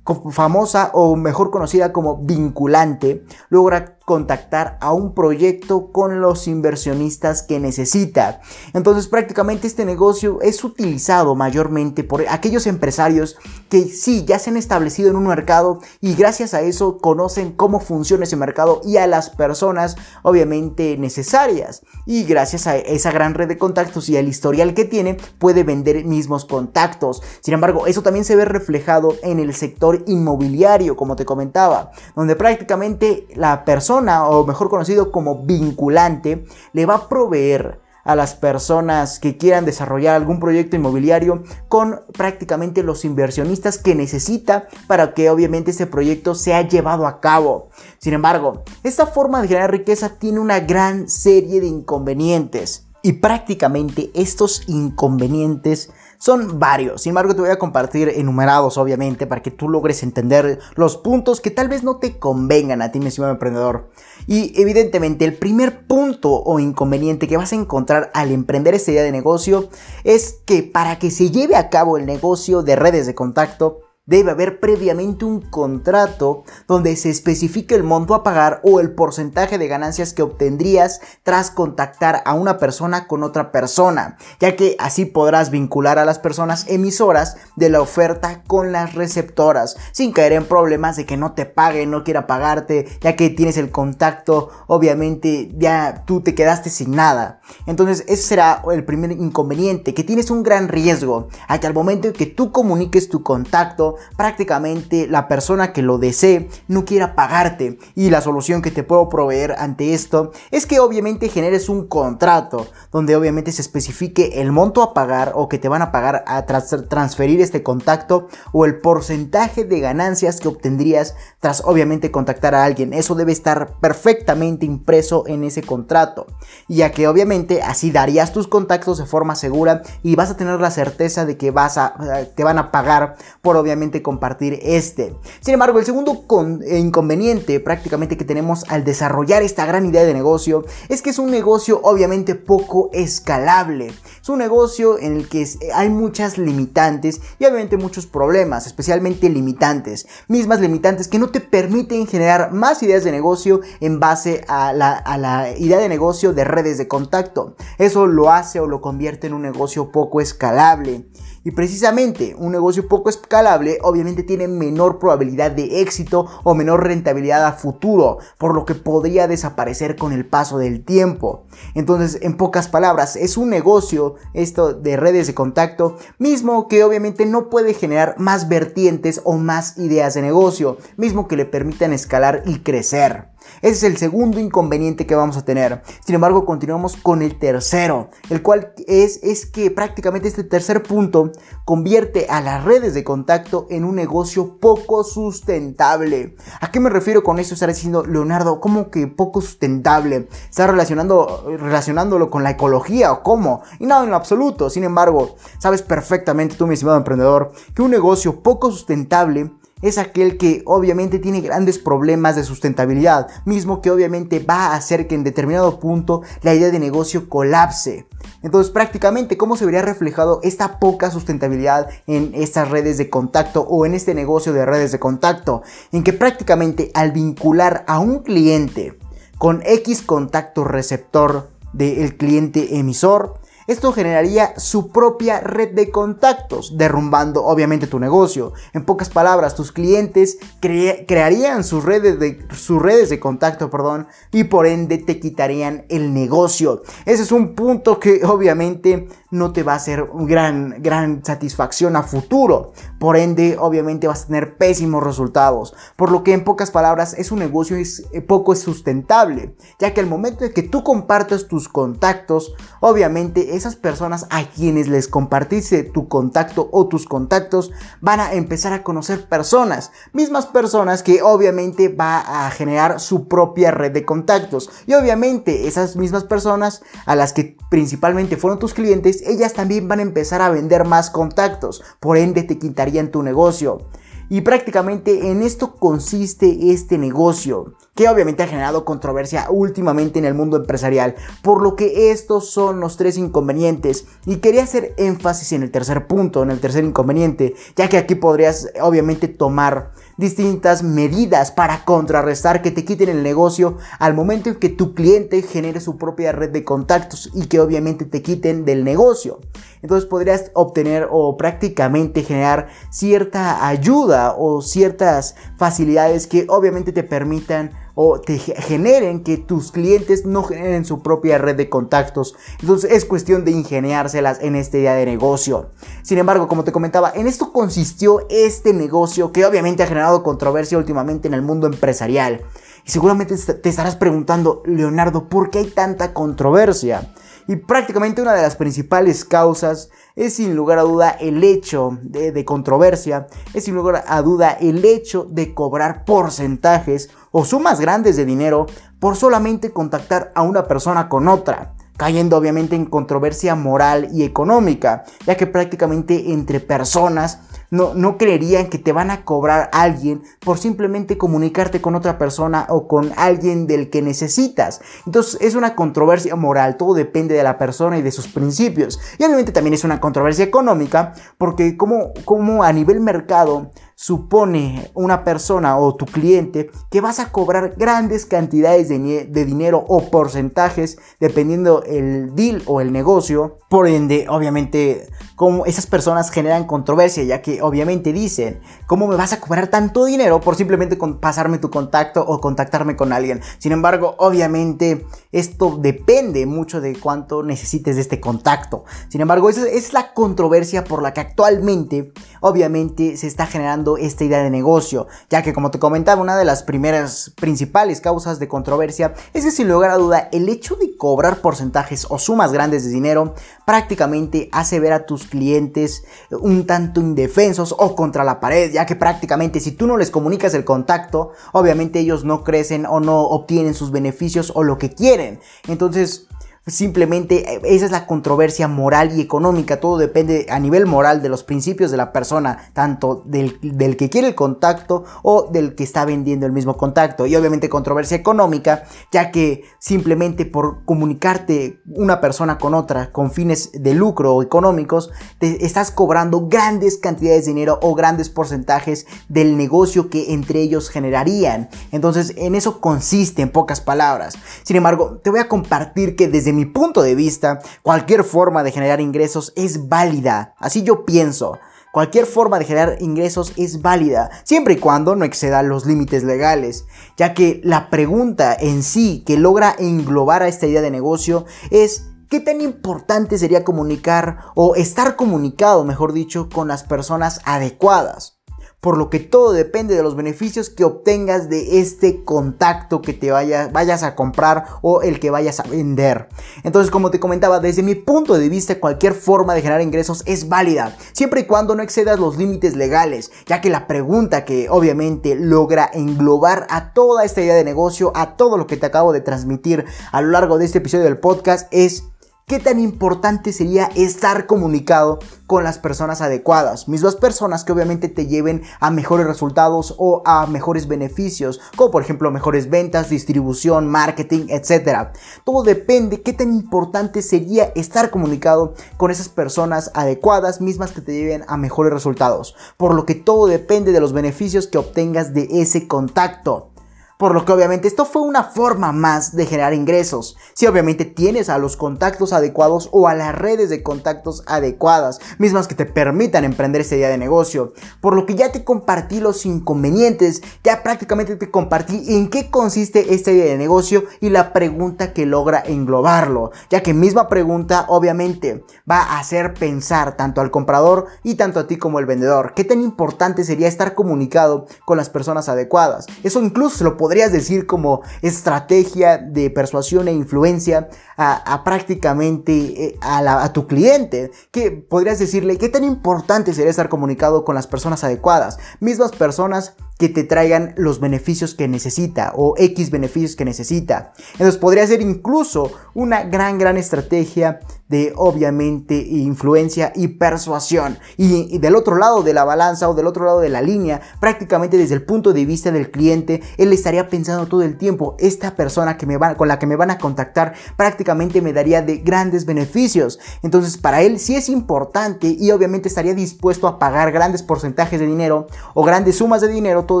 famosa 0.30 0.90
o 0.94 1.16
mejor 1.16 1.50
conocida 1.50 1.92
como 1.92 2.18
vinculante 2.18 3.24
logra 3.48 3.95
contactar 4.06 4.78
a 4.80 4.92
un 4.92 5.14
proyecto 5.14 5.90
con 5.90 6.20
los 6.20 6.46
inversionistas 6.46 7.42
que 7.42 7.58
necesita. 7.58 8.40
Entonces 8.72 9.08
prácticamente 9.08 9.66
este 9.66 9.84
negocio 9.84 10.40
es 10.42 10.62
utilizado 10.62 11.34
mayormente 11.34 12.04
por 12.04 12.24
aquellos 12.28 12.68
empresarios 12.68 13.36
que 13.68 13.82
sí, 13.82 14.24
ya 14.24 14.38
se 14.38 14.50
han 14.50 14.56
establecido 14.56 15.10
en 15.10 15.16
un 15.16 15.26
mercado 15.26 15.80
y 16.00 16.14
gracias 16.14 16.54
a 16.54 16.60
eso 16.60 16.98
conocen 16.98 17.50
cómo 17.50 17.80
funciona 17.80 18.22
ese 18.22 18.36
mercado 18.36 18.80
y 18.84 18.98
a 18.98 19.08
las 19.08 19.28
personas 19.28 19.96
obviamente 20.22 20.96
necesarias. 20.96 21.82
Y 22.06 22.22
gracias 22.26 22.68
a 22.68 22.76
esa 22.76 23.10
gran 23.10 23.34
red 23.34 23.48
de 23.48 23.58
contactos 23.58 24.08
y 24.08 24.16
al 24.16 24.28
historial 24.28 24.72
que 24.74 24.84
tiene, 24.84 25.16
puede 25.40 25.64
vender 25.64 26.04
mismos 26.04 26.44
contactos. 26.44 27.22
Sin 27.40 27.54
embargo, 27.54 27.88
eso 27.88 28.02
también 28.02 28.24
se 28.24 28.36
ve 28.36 28.44
reflejado 28.44 29.16
en 29.24 29.40
el 29.40 29.52
sector 29.52 30.04
inmobiliario, 30.06 30.96
como 30.96 31.16
te 31.16 31.24
comentaba, 31.24 31.90
donde 32.14 32.36
prácticamente 32.36 33.26
la 33.34 33.64
persona 33.64 33.95
o 33.98 34.46
mejor 34.46 34.68
conocido 34.68 35.10
como 35.10 35.44
vinculante 35.44 36.44
le 36.72 36.86
va 36.86 36.94
a 36.94 37.08
proveer 37.08 37.80
a 38.06 38.14
las 38.14 38.34
personas 38.34 39.18
que 39.18 39.36
quieran 39.36 39.64
desarrollar 39.64 40.14
algún 40.14 40.38
proyecto 40.38 40.76
inmobiliario 40.76 41.42
con 41.68 42.02
prácticamente 42.12 42.84
los 42.84 43.04
inversionistas 43.04 43.78
que 43.78 43.96
necesita 43.96 44.68
para 44.86 45.12
que 45.12 45.28
obviamente 45.28 45.72
ese 45.72 45.86
proyecto 45.86 46.36
sea 46.36 46.62
llevado 46.62 47.06
a 47.06 47.20
cabo. 47.20 47.70
Sin 47.98 48.14
embargo, 48.14 48.62
esta 48.84 49.06
forma 49.06 49.42
de 49.42 49.48
generar 49.48 49.72
riqueza 49.72 50.18
tiene 50.20 50.38
una 50.38 50.60
gran 50.60 51.08
serie 51.08 51.60
de 51.60 51.66
inconvenientes 51.66 52.86
y 53.02 53.14
prácticamente 53.14 54.10
estos 54.14 54.62
inconvenientes 54.68 55.90
son 56.18 56.58
varios, 56.58 57.02
sin 57.02 57.10
embargo 57.10 57.34
te 57.34 57.40
voy 57.40 57.50
a 57.50 57.58
compartir 57.58 58.08
enumerados 58.08 58.78
obviamente 58.78 59.26
para 59.26 59.42
que 59.42 59.50
tú 59.50 59.68
logres 59.68 60.02
entender 60.02 60.58
los 60.74 60.96
puntos 60.96 61.40
que 61.40 61.50
tal 61.50 61.68
vez 61.68 61.82
no 61.82 61.96
te 61.96 62.18
convengan 62.18 62.82
a 62.82 62.92
ti, 62.92 63.00
mi 63.00 63.06
estimado 63.06 63.32
emprendedor. 63.32 63.90
Y 64.26 64.60
evidentemente 64.60 65.24
el 65.24 65.34
primer 65.34 65.86
punto 65.86 66.42
o 66.42 66.58
inconveniente 66.58 67.28
que 67.28 67.36
vas 67.36 67.52
a 67.52 67.56
encontrar 67.56 68.10
al 68.14 68.30
emprender 68.30 68.74
esta 68.74 68.90
idea 68.90 69.02
de 69.02 69.12
negocio 69.12 69.68
es 70.04 70.40
que 70.44 70.62
para 70.62 70.98
que 70.98 71.10
se 71.10 71.30
lleve 71.30 71.56
a 71.56 71.70
cabo 71.70 71.96
el 71.96 72.06
negocio 72.06 72.62
de 72.62 72.76
redes 72.76 73.06
de 73.06 73.14
contacto, 73.14 73.85
debe 74.06 74.30
haber 74.30 74.60
previamente 74.60 75.24
un 75.24 75.40
contrato 75.40 76.44
donde 76.68 76.94
se 76.96 77.10
especifique 77.10 77.74
el 77.74 77.82
monto 77.82 78.14
a 78.14 78.22
pagar 78.22 78.60
o 78.62 78.78
el 78.78 78.92
porcentaje 78.92 79.58
de 79.58 79.66
ganancias 79.66 80.14
que 80.14 80.22
obtendrías 80.22 81.00
tras 81.24 81.50
contactar 81.50 82.22
a 82.24 82.34
una 82.34 82.58
persona 82.58 83.08
con 83.08 83.24
otra 83.24 83.50
persona, 83.50 84.16
ya 84.40 84.54
que 84.54 84.76
así 84.78 85.04
podrás 85.04 85.50
vincular 85.50 85.98
a 85.98 86.04
las 86.04 86.20
personas 86.20 86.66
emisoras 86.68 87.36
de 87.56 87.68
la 87.68 87.80
oferta 87.80 88.44
con 88.46 88.70
las 88.70 88.94
receptoras, 88.94 89.76
sin 89.90 90.12
caer 90.12 90.32
en 90.32 90.44
problemas 90.44 90.96
de 90.96 91.04
que 91.04 91.16
no 91.16 91.32
te 91.32 91.44
paguen, 91.44 91.90
no 91.90 92.04
quiera 92.04 92.28
pagarte, 92.28 92.86
ya 93.00 93.16
que 93.16 93.30
tienes 93.30 93.56
el 93.56 93.72
contacto, 93.72 94.50
obviamente 94.68 95.50
ya 95.56 96.04
tú 96.06 96.20
te 96.20 96.34
quedaste 96.34 96.70
sin 96.70 96.92
nada. 96.92 97.40
Entonces 97.66 98.04
ese 98.06 98.22
será 98.22 98.62
el 98.72 98.84
primer 98.84 99.12
inconveniente, 99.12 99.94
que 99.94 100.04
tienes 100.04 100.30
un 100.30 100.44
gran 100.44 100.68
riesgo, 100.68 101.28
a 101.48 101.58
que 101.58 101.66
al 101.66 101.74
momento 101.74 102.08
en 102.08 102.14
que 102.14 102.26
tú 102.26 102.52
comuniques 102.52 103.08
tu 103.08 103.24
contacto, 103.24 103.95
prácticamente 104.16 105.06
la 105.06 105.28
persona 105.28 105.72
que 105.72 105.82
lo 105.82 105.98
desee 105.98 106.48
no 106.68 106.84
quiera 106.84 107.14
pagarte. 107.14 107.78
Y 107.94 108.10
la 108.10 108.20
solución 108.20 108.62
que 108.62 108.70
te 108.70 108.82
puedo 108.82 109.08
proveer 109.08 109.54
ante 109.58 109.94
esto 109.94 110.32
es 110.50 110.66
que 110.66 110.80
obviamente 110.80 111.28
generes 111.28 111.68
un 111.68 111.86
contrato 111.86 112.66
donde 112.92 113.16
obviamente 113.16 113.52
se 113.52 113.62
especifique 113.62 114.40
el 114.40 114.52
monto 114.52 114.82
a 114.82 114.94
pagar 114.94 115.32
o 115.34 115.48
que 115.48 115.58
te 115.58 115.68
van 115.68 115.82
a 115.82 115.92
pagar 115.92 116.24
a 116.26 116.44
transferir 116.46 117.40
este 117.40 117.62
contacto 117.62 118.28
o 118.52 118.64
el 118.64 118.80
porcentaje 118.80 119.64
de 119.64 119.80
ganancias 119.80 120.40
que 120.40 120.48
obtendrías 120.48 121.14
tras 121.40 121.62
obviamente 121.64 122.10
contactar 122.10 122.54
a 122.54 122.64
alguien. 122.64 122.92
Eso 122.92 123.14
debe 123.14 123.32
estar 123.32 123.78
perfectamente 123.80 124.66
impreso 124.66 125.24
en 125.26 125.44
ese 125.44 125.62
contrato. 125.62 126.26
Ya 126.68 126.92
que 126.92 127.08
obviamente 127.08 127.62
así 127.62 127.90
darías 127.90 128.32
tus 128.32 128.48
contactos 128.48 128.98
de 128.98 129.06
forma 129.06 129.34
segura 129.34 129.82
y 130.02 130.16
vas 130.16 130.30
a 130.30 130.36
tener 130.36 130.60
la 130.60 130.70
certeza 130.70 131.24
de 131.24 131.36
que 131.36 131.50
vas 131.50 131.78
a, 131.78 131.94
eh, 132.00 132.32
te 132.34 132.44
van 132.44 132.58
a 132.58 132.70
pagar 132.70 133.16
por 133.42 133.56
obviamente 133.56 133.85
compartir 134.02 134.58
este. 134.62 135.14
Sin 135.40 135.54
embargo, 135.54 135.78
el 135.78 135.84
segundo 135.84 136.24
eh, 136.66 136.78
inconveniente 136.78 137.60
prácticamente 137.60 138.16
que 138.16 138.24
tenemos 138.24 138.64
al 138.68 138.84
desarrollar 138.84 139.42
esta 139.42 139.66
gran 139.66 139.86
idea 139.86 140.04
de 140.04 140.14
negocio 140.14 140.64
es 140.88 141.02
que 141.02 141.10
es 141.10 141.18
un 141.18 141.30
negocio 141.30 141.80
obviamente 141.82 142.34
poco 142.34 142.90
escalable. 142.92 143.92
Es 144.20 144.28
un 144.28 144.38
negocio 144.38 144.98
en 144.98 145.16
el 145.16 145.28
que 145.28 145.46
hay 145.74 145.88
muchas 145.88 146.38
limitantes 146.38 147.20
y 147.38 147.44
obviamente 147.44 147.76
muchos 147.76 148.06
problemas, 148.06 148.66
especialmente 148.66 149.28
limitantes. 149.28 150.06
Mismas 150.28 150.60
limitantes 150.60 151.08
que 151.08 151.18
no 151.18 151.30
te 151.30 151.40
permiten 151.40 152.06
generar 152.06 152.52
más 152.52 152.82
ideas 152.82 153.04
de 153.04 153.12
negocio 153.12 153.60
en 153.80 154.00
base 154.00 154.44
a 154.48 154.72
la, 154.72 154.92
a 154.92 155.18
la 155.18 155.56
idea 155.56 155.78
de 155.78 155.88
negocio 155.88 156.32
de 156.32 156.44
redes 156.44 156.78
de 156.78 156.88
contacto. 156.88 157.56
Eso 157.78 158.06
lo 158.06 158.30
hace 158.30 158.60
o 158.60 158.66
lo 158.66 158.80
convierte 158.80 159.26
en 159.26 159.34
un 159.34 159.42
negocio 159.42 159.92
poco 159.92 160.20
escalable. 160.20 161.06
Y 161.46 161.52
precisamente 161.52 162.34
un 162.36 162.50
negocio 162.50 162.88
poco 162.88 163.08
escalable 163.08 163.78
obviamente 163.82 164.24
tiene 164.24 164.48
menor 164.48 164.98
probabilidad 164.98 165.52
de 165.52 165.80
éxito 165.80 166.26
o 166.42 166.56
menor 166.56 166.82
rentabilidad 166.82 167.46
a 167.46 167.52
futuro, 167.52 168.18
por 168.36 168.52
lo 168.52 168.64
que 168.64 168.74
podría 168.74 169.28
desaparecer 169.28 169.94
con 169.94 170.12
el 170.12 170.26
paso 170.26 170.58
del 170.58 170.84
tiempo. 170.84 171.44
Entonces, 171.76 172.18
en 172.22 172.36
pocas 172.36 172.66
palabras, 172.66 173.14
es 173.14 173.36
un 173.36 173.48
negocio 173.48 174.16
esto 174.34 174.72
de 174.72 174.96
redes 174.96 175.28
de 175.28 175.34
contacto 175.34 175.96
mismo 176.18 176.66
que 176.66 176.82
obviamente 176.82 177.26
no 177.26 177.48
puede 177.48 177.74
generar 177.74 178.16
más 178.18 178.48
vertientes 178.48 179.20
o 179.22 179.36
más 179.36 179.78
ideas 179.78 180.14
de 180.14 180.22
negocio, 180.22 180.78
mismo 180.96 181.28
que 181.28 181.36
le 181.36 181.44
permitan 181.44 181.92
escalar 181.92 182.42
y 182.44 182.58
crecer. 182.58 183.35
Ese 183.62 183.72
es 183.72 183.82
el 183.84 183.96
segundo 183.96 184.40
inconveniente 184.40 185.06
que 185.06 185.14
vamos 185.14 185.36
a 185.36 185.44
tener. 185.44 185.82
Sin 186.04 186.14
embargo, 186.14 186.44
continuamos 186.44 186.96
con 186.96 187.22
el 187.22 187.38
tercero, 187.38 188.10
el 188.30 188.42
cual 188.42 188.72
es, 188.86 189.20
es 189.22 189.46
que 189.46 189.70
prácticamente 189.70 190.28
este 190.28 190.44
tercer 190.44 190.82
punto 190.82 191.32
convierte 191.64 192.26
a 192.28 192.40
las 192.40 192.64
redes 192.64 192.94
de 192.94 193.04
contacto 193.04 193.66
en 193.70 193.84
un 193.84 193.94
negocio 193.96 194.58
poco 194.58 195.04
sustentable. 195.04 196.36
¿A 196.60 196.70
qué 196.70 196.80
me 196.80 196.90
refiero 196.90 197.22
con 197.22 197.38
esto? 197.38 197.54
Estar 197.54 197.68
diciendo, 197.68 198.04
Leonardo, 198.04 198.60
¿cómo 198.60 198.90
que 198.90 199.06
poco 199.06 199.40
sustentable? 199.40 200.28
¿Está 200.48 200.66
relacionando, 200.66 201.44
relacionándolo 201.58 202.30
con 202.30 202.42
la 202.42 202.50
ecología 202.50 203.12
o 203.12 203.22
cómo? 203.22 203.62
Y 203.78 203.86
no, 203.86 204.02
en 204.04 204.10
lo 204.10 204.16
absoluto. 204.16 204.70
Sin 204.70 204.84
embargo, 204.84 205.36
sabes 205.58 205.82
perfectamente 205.82 206.56
tú, 206.56 206.66
mi 206.66 206.74
estimado 206.74 206.98
emprendedor, 206.98 207.52
que 207.74 207.82
un 207.82 207.90
negocio 207.90 208.42
poco 208.42 208.70
sustentable 208.70 209.50
es 209.88 209.98
aquel 209.98 210.36
que 210.36 210.62
obviamente 210.66 211.18
tiene 211.18 211.40
grandes 211.40 211.78
problemas 211.78 212.36
de 212.36 212.44
sustentabilidad, 212.44 213.28
mismo 213.44 213.80
que 213.80 213.90
obviamente 213.90 214.38
va 214.38 214.66
a 214.66 214.74
hacer 214.74 215.06
que 215.06 215.14
en 215.14 215.24
determinado 215.24 215.78
punto 215.78 216.22
la 216.42 216.54
idea 216.54 216.70
de 216.70 216.78
negocio 216.78 217.28
colapse. 217.28 218.06
Entonces 218.42 218.72
prácticamente 218.72 219.36
cómo 219.36 219.56
se 219.56 219.64
vería 219.64 219.82
reflejado 219.82 220.40
esta 220.42 220.78
poca 220.78 221.10
sustentabilidad 221.10 221.88
en 222.06 222.32
estas 222.34 222.70
redes 222.70 222.98
de 222.98 223.10
contacto 223.10 223.62
o 223.62 223.86
en 223.86 223.94
este 223.94 224.14
negocio 224.14 224.52
de 224.52 224.66
redes 224.66 224.92
de 224.92 224.98
contacto, 224.98 225.62
en 225.92 226.02
que 226.02 226.12
prácticamente 226.12 226.90
al 226.94 227.12
vincular 227.12 227.84
a 227.86 227.98
un 227.98 228.20
cliente 228.20 228.98
con 229.38 229.62
X 229.64 230.02
contacto 230.02 230.64
receptor 230.64 231.50
del 231.72 232.16
cliente 232.16 232.78
emisor, 232.78 233.34
esto 233.66 233.92
generaría 233.92 234.54
su 234.58 234.90
propia 234.90 235.40
red 235.40 235.74
de 235.74 235.90
contactos, 235.90 236.76
derrumbando 236.76 237.44
obviamente 237.44 237.86
tu 237.86 237.98
negocio. 237.98 238.52
En 238.72 238.84
pocas 238.84 239.10
palabras, 239.10 239.54
tus 239.54 239.72
clientes 239.72 240.38
crearían 240.60 241.64
sus 241.64 241.84
redes, 241.84 242.18
de, 242.20 242.46
sus 242.54 242.80
redes 242.80 243.10
de 243.10 243.20
contacto 243.20 243.70
perdón, 243.70 244.06
y 244.32 244.44
por 244.44 244.66
ende 244.66 244.98
te 244.98 245.18
quitarían 245.18 245.84
el 245.88 246.14
negocio. 246.14 246.82
Ese 247.04 247.22
es 247.22 247.32
un 247.32 247.54
punto 247.54 247.98
que 247.98 248.24
obviamente 248.24 249.08
no 249.30 249.52
te 249.52 249.62
va 249.62 249.72
a 249.72 249.76
hacer 249.76 250.08
gran, 250.14 250.76
gran 250.82 251.24
satisfacción 251.24 251.96
a 251.96 252.02
futuro. 252.02 252.72
Por 252.98 253.16
ende, 253.16 253.56
obviamente 253.58 254.06
vas 254.06 254.24
a 254.24 254.26
tener 254.28 254.56
pésimos 254.56 255.02
resultados. 255.02 255.74
Por 255.96 256.10
lo 256.10 256.22
que 256.22 256.32
en 256.32 256.44
pocas 256.44 256.70
palabras 256.70 257.14
es 257.14 257.32
un 257.32 257.38
negocio 257.40 257.76
es, 257.76 258.04
eh, 258.12 258.20
poco 258.20 258.54
sustentable. 258.54 259.54
Ya 259.78 259.92
que 259.92 260.00
al 260.00 260.06
momento 260.06 260.44
de 260.44 260.52
que 260.52 260.62
tú 260.62 260.82
compartes 260.82 261.48
tus 261.48 261.68
contactos, 261.68 262.54
obviamente 262.80 263.55
esas 263.56 263.76
personas 263.76 264.26
a 264.30 264.44
quienes 264.48 264.88
les 264.88 265.08
compartiste 265.08 265.82
tu 265.82 266.08
contacto 266.08 266.68
o 266.72 266.86
tus 266.86 267.06
contactos 267.06 267.72
van 268.00 268.20
a 268.20 268.34
empezar 268.34 268.72
a 268.72 268.82
conocer 268.82 269.28
personas. 269.28 269.90
Mismas 270.12 270.46
personas 270.46 271.02
que 271.02 271.22
obviamente 271.22 271.88
va 271.88 272.46
a 272.46 272.50
generar 272.50 273.00
su 273.00 273.28
propia 273.28 273.70
red 273.70 273.92
de 273.92 274.04
contactos. 274.04 274.70
Y 274.86 274.94
obviamente 274.94 275.66
esas 275.66 275.96
mismas 275.96 276.24
personas 276.24 276.82
a 277.06 277.16
las 277.16 277.32
que 277.32 277.56
principalmente 277.70 278.36
fueron 278.36 278.58
tus 278.58 278.74
clientes, 278.74 279.22
ellas 279.26 279.52
también 279.52 279.88
van 279.88 280.00
a 280.00 280.02
empezar 280.02 280.42
a 280.42 280.50
vender 280.50 280.84
más 280.84 281.10
contactos, 281.10 281.82
por 282.00 282.16
ende 282.16 282.42
te 282.42 282.58
quitarían 282.58 283.10
tu 283.10 283.22
negocio. 283.22 283.88
Y 284.28 284.40
prácticamente 284.40 285.30
en 285.30 285.42
esto 285.42 285.76
consiste 285.76 286.72
este 286.72 286.98
negocio, 286.98 287.74
que 287.96 288.08
obviamente 288.08 288.44
ha 288.44 288.46
generado 288.46 288.84
controversia 288.84 289.46
últimamente 289.50 290.20
en 290.20 290.26
el 290.26 290.34
mundo 290.34 290.58
empresarial, 290.58 291.16
por 291.42 291.62
lo 291.62 291.74
que 291.74 292.12
estos 292.12 292.50
son 292.50 292.78
los 292.78 292.96
tres 292.96 293.16
inconvenientes 293.16 294.06
y 294.26 294.36
quería 294.36 294.62
hacer 294.62 294.94
énfasis 294.98 295.52
en 295.52 295.64
el 295.64 295.72
tercer 295.72 296.06
punto, 296.06 296.42
en 296.42 296.50
el 296.50 296.60
tercer 296.60 296.84
inconveniente, 296.84 297.54
ya 297.74 297.88
que 297.88 297.96
aquí 297.96 298.14
podrías 298.14 298.68
obviamente 298.80 299.26
tomar 299.26 299.92
distintas 300.18 300.82
medidas 300.82 301.50
para 301.50 301.84
contrarrestar 301.84 302.62
que 302.62 302.70
te 302.70 302.84
quiten 302.84 303.08
el 303.08 303.22
negocio 303.22 303.76
al 303.98 304.14
momento 304.14 304.48
en 304.48 304.56
que 304.56 304.68
tu 304.68 304.94
cliente 304.94 305.42
genere 305.42 305.80
su 305.80 305.96
propia 305.98 306.32
red 306.32 306.50
de 306.50 306.64
contactos 306.64 307.30
y 307.34 307.46
que 307.46 307.60
obviamente 307.60 308.04
te 308.04 308.22
quiten 308.22 308.64
del 308.64 308.84
negocio. 308.84 309.40
Entonces 309.82 310.08
podrías 310.08 310.50
obtener 310.54 311.08
o 311.10 311.36
prácticamente 311.36 312.22
generar 312.22 312.68
cierta 312.90 313.68
ayuda 313.68 314.34
o 314.36 314.62
ciertas 314.62 315.36
facilidades 315.56 316.26
que 316.26 316.46
obviamente 316.48 316.92
te 316.92 317.02
permitan 317.02 317.72
o 317.98 318.20
te 318.20 318.38
generen 318.38 319.24
que 319.24 319.38
tus 319.38 319.72
clientes 319.72 320.26
no 320.26 320.44
generen 320.44 320.84
su 320.84 321.02
propia 321.02 321.38
red 321.38 321.56
de 321.56 321.70
contactos. 321.70 322.36
Entonces 322.60 322.92
es 322.92 323.06
cuestión 323.06 323.46
de 323.46 323.52
ingeniárselas 323.52 324.38
en 324.42 324.54
este 324.54 324.78
día 324.78 324.92
de 324.92 325.06
negocio. 325.06 325.70
Sin 326.02 326.18
embargo, 326.18 326.46
como 326.46 326.62
te 326.62 326.72
comentaba, 326.72 327.10
en 327.14 327.26
esto 327.26 327.54
consistió 327.54 328.26
este 328.28 328.74
negocio 328.74 329.32
que 329.32 329.46
obviamente 329.46 329.82
ha 329.82 329.86
generado 329.86 330.22
controversia 330.22 330.76
últimamente 330.76 331.26
en 331.26 331.32
el 331.32 331.40
mundo 331.40 331.66
empresarial. 331.66 332.42
Y 332.84 332.90
seguramente 332.90 333.34
te 333.34 333.68
estarás 333.68 333.96
preguntando, 333.96 334.62
Leonardo, 334.66 335.30
¿por 335.30 335.48
qué 335.48 335.60
hay 335.60 335.70
tanta 335.70 336.12
controversia? 336.12 337.10
Y 337.48 337.56
prácticamente 337.56 338.20
una 338.20 338.34
de 338.34 338.42
las 338.42 338.56
principales 338.56 339.24
causas 339.24 339.88
es 340.16 340.34
sin 340.34 340.56
lugar 340.56 340.78
a 340.78 340.82
duda 340.82 341.10
el 341.10 341.44
hecho 341.44 341.96
de, 342.02 342.44
controversia, 342.44 343.28
es 343.54 343.64
sin 343.64 343.76
lugar 343.76 344.04
a 344.08 344.22
duda 344.22 344.50
el 344.50 344.84
hecho 344.84 345.26
de 345.30 345.54
cobrar 345.54 346.04
porcentajes 346.04 347.10
o 347.38 347.44
sumas 347.44 347.80
grandes 347.80 348.16
de 348.16 348.24
dinero 348.24 348.64
por 348.98 349.14
solamente 349.14 349.70
contactar 349.70 350.32
a 350.34 350.40
una 350.40 350.66
persona 350.66 351.10
con 351.10 351.28
otra 351.28 351.74
cayendo 351.96 352.36
obviamente 352.36 352.76
en 352.76 352.86
controversia 352.86 353.54
moral 353.54 354.08
y 354.12 354.22
económica, 354.22 355.04
ya 355.26 355.36
que 355.36 355.46
prácticamente 355.46 356.32
entre 356.32 356.60
personas 356.60 357.40
no, 357.70 357.94
no 357.94 358.16
creerían 358.16 358.68
que 358.68 358.78
te 358.78 358.92
van 358.92 359.10
a 359.10 359.24
cobrar 359.24 359.70
alguien 359.72 360.22
por 360.40 360.58
simplemente 360.58 361.18
comunicarte 361.18 361.80
con 361.80 361.94
otra 361.94 362.18
persona 362.18 362.66
o 362.68 362.86
con 362.86 363.12
alguien 363.16 363.66
del 363.66 363.90
que 363.90 364.02
necesitas. 364.02 364.80
Entonces 365.04 365.38
es 365.40 365.54
una 365.54 365.74
controversia 365.74 366.36
moral, 366.36 366.76
todo 366.76 366.94
depende 366.94 367.34
de 367.34 367.42
la 367.42 367.58
persona 367.58 367.98
y 367.98 368.02
de 368.02 368.12
sus 368.12 368.28
principios. 368.28 369.00
Y 369.18 369.24
obviamente 369.24 369.52
también 369.52 369.74
es 369.74 369.84
una 369.84 370.00
controversia 370.00 370.44
económica 370.44 371.14
porque 371.38 371.76
como, 371.76 372.12
como 372.24 372.62
a 372.62 372.72
nivel 372.72 373.00
mercado 373.00 373.72
supone 373.98 374.90
una 374.92 375.24
persona 375.24 375.78
o 375.78 375.96
tu 375.96 376.04
cliente 376.04 376.70
que 376.90 377.00
vas 377.00 377.18
a 377.18 377.32
cobrar 377.32 377.76
grandes 377.78 378.26
cantidades 378.26 378.90
de, 378.90 378.98
de, 379.24 379.44
dinero 379.46 379.82
o 379.88 380.10
porcentajes 380.10 380.98
dependiendo 381.18 381.82
el 381.82 382.34
deal 382.34 382.62
o 382.66 382.82
el 382.82 382.92
negocio. 382.92 383.56
Por 383.70 383.88
ende, 383.88 384.26
obviamente, 384.28 385.08
como 385.34 385.64
esas 385.64 385.86
personas 385.86 386.30
generan 386.30 386.64
controversia, 386.64 387.24
ya 387.24 387.40
que 387.40 387.62
obviamente 387.62 388.12
dicen, 388.12 388.60
¿cómo 388.86 389.06
me 389.08 389.16
vas 389.16 389.32
a 389.32 389.40
cobrar 389.40 389.68
tanto 389.68 390.04
dinero 390.04 390.40
por 390.40 390.56
simplemente 390.56 390.98
pasarme 391.20 391.58
tu 391.58 391.70
contacto 391.70 392.22
o 392.24 392.40
contactarme 392.40 392.96
con 392.96 393.14
alguien? 393.14 393.40
Sin 393.58 393.72
embargo, 393.72 394.14
obviamente, 394.18 395.06
esto 395.32 395.78
depende 395.80 396.44
mucho 396.44 396.82
de 396.82 396.96
cuánto 396.98 397.42
necesites 397.42 397.96
de 397.96 398.02
este 398.02 398.20
contacto. 398.20 398.84
Sin 399.08 399.22
embargo, 399.22 399.48
esa 399.48 399.66
es 399.66 399.94
la 399.94 400.12
controversia 400.12 400.84
por 400.84 401.02
la 401.02 401.14
que 401.14 401.20
actualmente, 401.20 402.12
obviamente, 402.40 403.16
se 403.16 403.26
está 403.26 403.46
generando 403.46 403.85
esta 403.96 404.24
idea 404.24 404.42
de 404.42 404.50
negocio, 404.50 405.06
ya 405.30 405.42
que 405.42 405.52
como 405.52 405.70
te 405.70 405.78
comentaba, 405.78 406.20
una 406.20 406.36
de 406.36 406.44
las 406.44 406.64
primeras 406.64 407.32
principales 407.36 408.00
causas 408.00 408.40
de 408.40 408.48
controversia 408.48 409.14
es 409.32 409.44
que 409.44 409.52
sin 409.52 409.68
lugar 409.68 409.92
a 409.92 409.96
duda 409.96 410.28
el 410.32 410.48
hecho 410.48 410.74
de 410.74 410.96
cobrar 410.96 411.40
porcentajes 411.40 412.06
o 412.10 412.18
sumas 412.18 412.52
grandes 412.52 412.84
de 412.84 412.90
dinero 412.90 413.34
prácticamente 413.64 414.48
hace 414.50 414.80
ver 414.80 414.92
a 414.92 415.06
tus 415.06 415.26
clientes 415.26 416.04
un 416.30 416.66
tanto 416.66 417.00
indefensos 417.00 417.74
o 417.78 417.94
contra 417.94 418.24
la 418.24 418.40
pared, 418.40 418.72
ya 418.72 418.86
que 418.86 418.96
prácticamente 418.96 419.60
si 419.60 419.72
tú 419.72 419.86
no 419.86 419.96
les 419.96 420.10
comunicas 420.10 420.54
el 420.54 420.64
contacto, 420.64 421.32
obviamente 421.52 422.00
ellos 422.00 422.24
no 422.24 422.42
crecen 422.42 422.86
o 422.86 422.98
no 422.98 423.22
obtienen 423.22 423.74
sus 423.74 423.90
beneficios 423.92 424.52
o 424.54 424.62
lo 424.62 424.78
que 424.78 424.90
quieren. 424.90 425.38
Entonces, 425.68 426.26
Simplemente 426.68 427.54
eh, 427.54 427.60
esa 427.62 427.84
es 427.84 427.92
la 427.92 428.08
controversia 428.08 428.66
moral 428.66 429.16
y 429.16 429.20
económica. 429.20 429.78
Todo 429.78 429.98
depende 429.98 430.46
a 430.50 430.58
nivel 430.58 430.84
moral 430.84 431.22
de 431.22 431.28
los 431.28 431.44
principios 431.44 431.92
de 431.92 431.96
la 431.96 432.12
persona, 432.12 432.70
tanto 432.72 433.22
del, 433.24 433.60
del, 433.62 433.96
que 433.96 434.10
quiere 434.10 434.26
el 434.26 434.34
contacto 434.34 435.04
o 435.22 435.48
del 435.48 435.76
que 435.76 435.84
está 435.84 436.04
vendiendo 436.04 436.44
el 436.44 436.50
mismo 436.50 436.76
contacto. 436.76 437.24
Y 437.24 437.36
obviamente 437.36 437.68
controversia 437.68 438.16
económica, 438.16 438.82
ya 439.12 439.30
que 439.30 439.62
simplemente 439.78 440.44
por 440.44 440.84
comunicarte 440.84 441.82
una 441.86 442.20
persona 442.20 442.58
con 442.58 442.74
otra 442.74 443.12
con 443.12 443.30
fines 443.30 443.70
de 443.72 443.94
lucro 443.94 444.34
o 444.34 444.42
económicos, 444.42 445.12
te 445.38 445.64
estás 445.64 445.92
cobrando 445.92 446.48
grandes 446.48 446.98
cantidades 446.98 447.44
de 447.44 447.52
dinero 447.52 447.78
o 447.80 447.94
grandes 447.94 448.28
porcentajes 448.28 449.06
del 449.28 449.56
negocio 449.56 450.10
que 450.10 450.32
entre 450.32 450.62
ellos 450.62 450.90
generarían. 450.90 451.68
Entonces 451.92 452.34
en 452.36 452.56
eso 452.56 452.80
consiste 452.80 453.42
en 453.42 453.50
pocas 453.50 453.80
palabras. 453.80 454.34
Sin 454.64 454.74
embargo, 454.74 455.20
te 455.22 455.30
voy 455.30 455.38
a 455.38 455.46
compartir 455.46 456.16
que 456.16 456.26
desde 456.26 456.55
mi 456.56 456.64
punto 456.64 457.02
de 457.02 457.14
vista, 457.14 457.60
cualquier 457.82 458.24
forma 458.24 458.62
de 458.62 458.72
generar 458.72 459.00
ingresos 459.00 459.52
es 459.56 459.88
válida. 459.88 460.54
Así 460.58 460.82
yo 460.82 461.04
pienso. 461.04 461.58
Cualquier 461.92 462.26
forma 462.26 462.58
de 462.58 462.66
generar 462.66 462.96
ingresos 463.00 463.54
es 463.56 463.80
válida, 463.80 464.28
siempre 464.44 464.74
y 464.74 464.76
cuando 464.76 465.16
no 465.16 465.24
exceda 465.24 465.62
los 465.62 465.86
límites 465.86 466.24
legales, 466.24 466.84
ya 467.16 467.32
que 467.32 467.62
la 467.64 467.88
pregunta 467.88 468.54
en 468.54 468.82
sí 468.82 469.24
que 469.26 469.38
logra 469.38 469.74
englobar 469.78 470.42
a 470.42 470.48
esta 470.48 470.66
idea 470.66 470.82
de 470.82 470.90
negocio 470.90 471.46
es 471.70 472.04
¿Qué 472.28 472.40
tan 472.40 472.60
importante 472.60 473.38
sería 473.38 473.62
comunicar 473.62 474.38
o 474.56 474.74
estar 474.74 475.14
comunicado, 475.14 475.84
mejor 475.84 476.12
dicho, 476.12 476.48
con 476.48 476.66
las 476.66 476.82
personas 476.82 477.40
adecuadas? 477.44 478.35
Por 478.80 478.98
lo 478.98 479.10
que 479.10 479.18
todo 479.18 479.52
depende 479.52 479.96
de 479.96 480.02
los 480.02 480.14
beneficios 480.14 480.70
que 480.70 480.84
obtengas 480.84 481.48
de 481.48 481.80
este 481.80 482.22
contacto 482.22 483.02
que 483.02 483.12
te 483.12 483.32
vayas 483.32 484.02
a 484.02 484.14
comprar 484.14 484.66
o 484.80 485.02
el 485.02 485.18
que 485.18 485.30
vayas 485.30 485.58
a 485.58 485.64
vender. 485.64 486.28
Entonces, 486.62 486.90
como 486.90 487.10
te 487.10 487.18
comentaba, 487.18 487.58
desde 487.58 487.82
mi 487.82 487.94
punto 487.96 488.38
de 488.38 488.48
vista, 488.48 488.78
cualquier 488.78 489.14
forma 489.14 489.54
de 489.54 489.62
generar 489.62 489.82
ingresos 489.82 490.22
es 490.26 490.48
válida, 490.48 490.96
siempre 491.12 491.40
y 491.40 491.44
cuando 491.46 491.74
no 491.74 491.82
excedas 491.82 492.20
los 492.20 492.36
límites 492.36 492.76
legales, 492.76 493.32
ya 493.46 493.60
que 493.60 493.70
la 493.70 493.86
pregunta 493.86 494.44
que 494.44 494.68
obviamente 494.70 495.34
logra 495.34 495.90
englobar 495.92 496.66
a 496.70 496.92
toda 496.92 497.24
esta 497.24 497.40
idea 497.40 497.54
de 497.54 497.64
negocio, 497.64 498.12
a 498.14 498.36
todo 498.36 498.56
lo 498.56 498.66
que 498.66 498.76
te 498.76 498.86
acabo 498.86 499.12
de 499.12 499.20
transmitir 499.20 499.84
a 500.12 500.22
lo 500.22 500.30
largo 500.30 500.58
de 500.58 500.64
este 500.64 500.78
episodio 500.78 501.04
del 501.04 501.18
podcast 501.18 501.66
es 501.72 502.04
¿Qué 502.48 502.60
tan 502.60 502.78
importante 502.78 503.52
sería 503.52 503.86
estar 503.96 504.46
comunicado 504.46 505.18
con 505.48 505.64
las 505.64 505.80
personas 505.80 506.20
adecuadas? 506.20 506.86
Mismas 506.86 507.16
personas 507.16 507.64
que 507.64 507.72
obviamente 507.72 508.08
te 508.08 508.28
lleven 508.28 508.62
a 508.78 508.92
mejores 508.92 509.26
resultados 509.26 509.96
o 509.98 510.22
a 510.24 510.46
mejores 510.46 510.86
beneficios, 510.86 511.60
como 511.74 511.90
por 511.90 512.04
ejemplo 512.04 512.30
mejores 512.30 512.70
ventas, 512.70 513.10
distribución, 513.10 513.88
marketing, 513.88 514.46
etc. 514.48 515.08
Todo 515.42 515.64
depende 515.64 516.22
qué 516.22 516.32
tan 516.34 516.52
importante 516.52 517.20
sería 517.20 517.72
estar 517.74 518.12
comunicado 518.12 518.74
con 518.96 519.10
esas 519.10 519.28
personas 519.28 519.90
adecuadas, 519.94 520.60
mismas 520.60 520.92
que 520.92 521.00
te 521.00 521.14
lleven 521.14 521.42
a 521.48 521.56
mejores 521.56 521.92
resultados. 521.92 522.54
Por 522.76 522.94
lo 522.94 523.06
que 523.06 523.16
todo 523.16 523.48
depende 523.48 523.90
de 523.90 523.98
los 523.98 524.12
beneficios 524.12 524.68
que 524.68 524.78
obtengas 524.78 525.34
de 525.34 525.48
ese 525.50 525.88
contacto. 525.88 526.70
Por 527.18 527.32
lo 527.32 527.46
que 527.46 527.52
obviamente 527.52 527.88
esto 527.88 528.04
fue 528.04 528.20
una 528.20 528.44
forma 528.44 528.92
más 528.92 529.34
de 529.34 529.46
generar 529.46 529.72
ingresos. 529.72 530.36
Si 530.52 530.66
obviamente 530.66 531.06
tienes 531.06 531.48
a 531.48 531.56
los 531.56 531.78
contactos 531.78 532.34
adecuados 532.34 532.90
o 532.92 533.08
a 533.08 533.14
las 533.14 533.34
redes 533.34 533.70
de 533.70 533.82
contactos 533.82 534.42
adecuadas, 534.46 535.18
mismas 535.38 535.66
que 535.66 535.74
te 535.74 535.86
permitan 535.86 536.44
emprender 536.44 536.82
ese 536.82 536.96
día 536.96 537.08
de 537.08 537.16
negocio. 537.16 537.72
Por 538.02 538.14
lo 538.14 538.26
que 538.26 538.34
ya 538.34 538.52
te 538.52 538.64
compartí 538.64 539.20
los 539.20 539.46
inconvenientes, 539.46 540.42
ya 540.62 540.82
prácticamente 540.82 541.36
te 541.36 541.50
compartí 541.50 542.04
en 542.14 542.28
qué 542.28 542.50
consiste 542.50 543.14
este 543.14 543.32
día 543.32 543.46
de 543.46 543.56
negocio 543.56 544.04
y 544.20 544.28
la 544.28 544.52
pregunta 544.52 545.14
que 545.14 545.24
logra 545.24 545.62
englobarlo. 545.64 546.50
Ya 546.68 546.82
que 546.82 546.92
misma 546.92 547.30
pregunta 547.30 547.86
obviamente 547.88 548.62
va 548.90 548.98
a 548.98 549.20
hacer 549.20 549.54
pensar 549.54 550.18
tanto 550.18 550.42
al 550.42 550.50
comprador 550.50 551.06
y 551.22 551.36
tanto 551.36 551.60
a 551.60 551.66
ti 551.66 551.78
como 551.78 551.98
el 551.98 552.04
vendedor. 552.04 552.52
¿Qué 552.54 552.64
tan 552.64 552.82
importante 552.82 553.42
sería 553.42 553.68
estar 553.68 553.94
comunicado 553.94 554.66
con 554.84 554.98
las 554.98 555.08
personas 555.08 555.48
adecuadas? 555.48 556.06
Eso 556.22 556.42
incluso 556.42 556.84
lo 556.84 556.98
podrías 557.06 557.30
decir 557.30 557.66
como 557.66 558.02
estrategia 558.20 559.16
de 559.16 559.48
persuasión 559.48 560.08
e 560.08 560.12
influencia 560.12 560.88
a, 561.16 561.62
prácticamente 561.62 562.52
eh, 562.52 562.98
a, 563.00 563.52
tu 563.52 563.68
cliente, 563.68 564.32
que 564.50 564.72
podrías 564.72 565.20
decirle 565.20 565.56
qué 565.56 565.68
tan 565.68 565.84
importante 565.84 566.52
sería 566.52 566.70
estar 566.70 566.88
comunicado 566.88 567.44
con 567.44 567.54
las 567.54 567.68
personas 567.68 568.02
adecuadas, 568.02 568.58
mismas 568.80 569.12
personas 569.12 569.74
que 570.00 570.08
te 570.08 570.24
traigan 570.24 570.74
los 570.76 570.98
beneficios 570.98 571.54
que 571.54 571.68
necesita 571.68 572.32
o 572.34 572.54
X 572.58 572.90
beneficios 572.90 573.36
que 573.36 573.44
necesita. 573.44 574.12
Entonces 574.32 574.56
podría 574.56 574.84
ser 574.84 575.00
incluso 575.00 575.70
una 575.94 576.24
gran, 576.24 576.58
gran 576.58 576.76
estrategia 576.76 577.60
de 577.88 578.12
obviamente 578.16 578.96
influencia 578.96 579.92
y 579.94 580.08
persuasión. 580.08 580.98
Y, 581.16 581.58
del 581.58 581.76
otro 581.76 581.96
lado 581.96 582.22
de 582.22 582.34
la 582.34 582.44
balanza 582.44 582.88
o 582.88 582.94
del 582.94 583.06
otro 583.06 583.24
lado 583.24 583.40
de 583.40 583.48
la 583.48 583.62
línea, 583.62 584.00
prácticamente 584.20 584.76
desde 584.76 584.94
el 584.94 585.04
punto 585.04 585.32
de 585.32 585.44
vista 585.44 585.70
del 585.70 585.90
cliente, 585.90 586.42
él 586.56 586.72
estaría 586.72 587.08
pensando 587.08 587.46
todo 587.46 587.62
el 587.62 587.78
tiempo, 587.78 588.16
esta 588.18 588.56
persona 588.56 588.96
que 588.96 589.06
me 589.06 589.16
va, 589.16 589.34
con 589.36 589.48
la 589.48 589.58
que 589.58 589.66
me 589.66 589.76
van 589.76 589.90
a 589.90 589.98
contactar 589.98 590.54
prácticamente 590.76 591.40
me 591.40 591.52
daría 591.52 591.82
de 591.82 591.98
grandes 591.98 592.44
beneficios. 592.44 593.18
Entonces 593.42 593.76
para 593.76 594.02
él 594.02 594.18
sí 594.18 594.36
es 594.36 594.48
importante 594.48 595.28
y 595.28 595.50
obviamente 595.50 595.88
estaría 595.88 596.14
dispuesto 596.14 596.66
a 596.66 596.78
pagar 596.78 597.12
grandes 597.12 597.42
porcentajes 597.42 598.00
de 598.00 598.06
dinero 598.06 598.46
o 598.74 598.84
grandes 598.84 599.16
sumas 599.16 599.40
de 599.40 599.48
dinero, 599.48 599.84
todo 599.84 600.00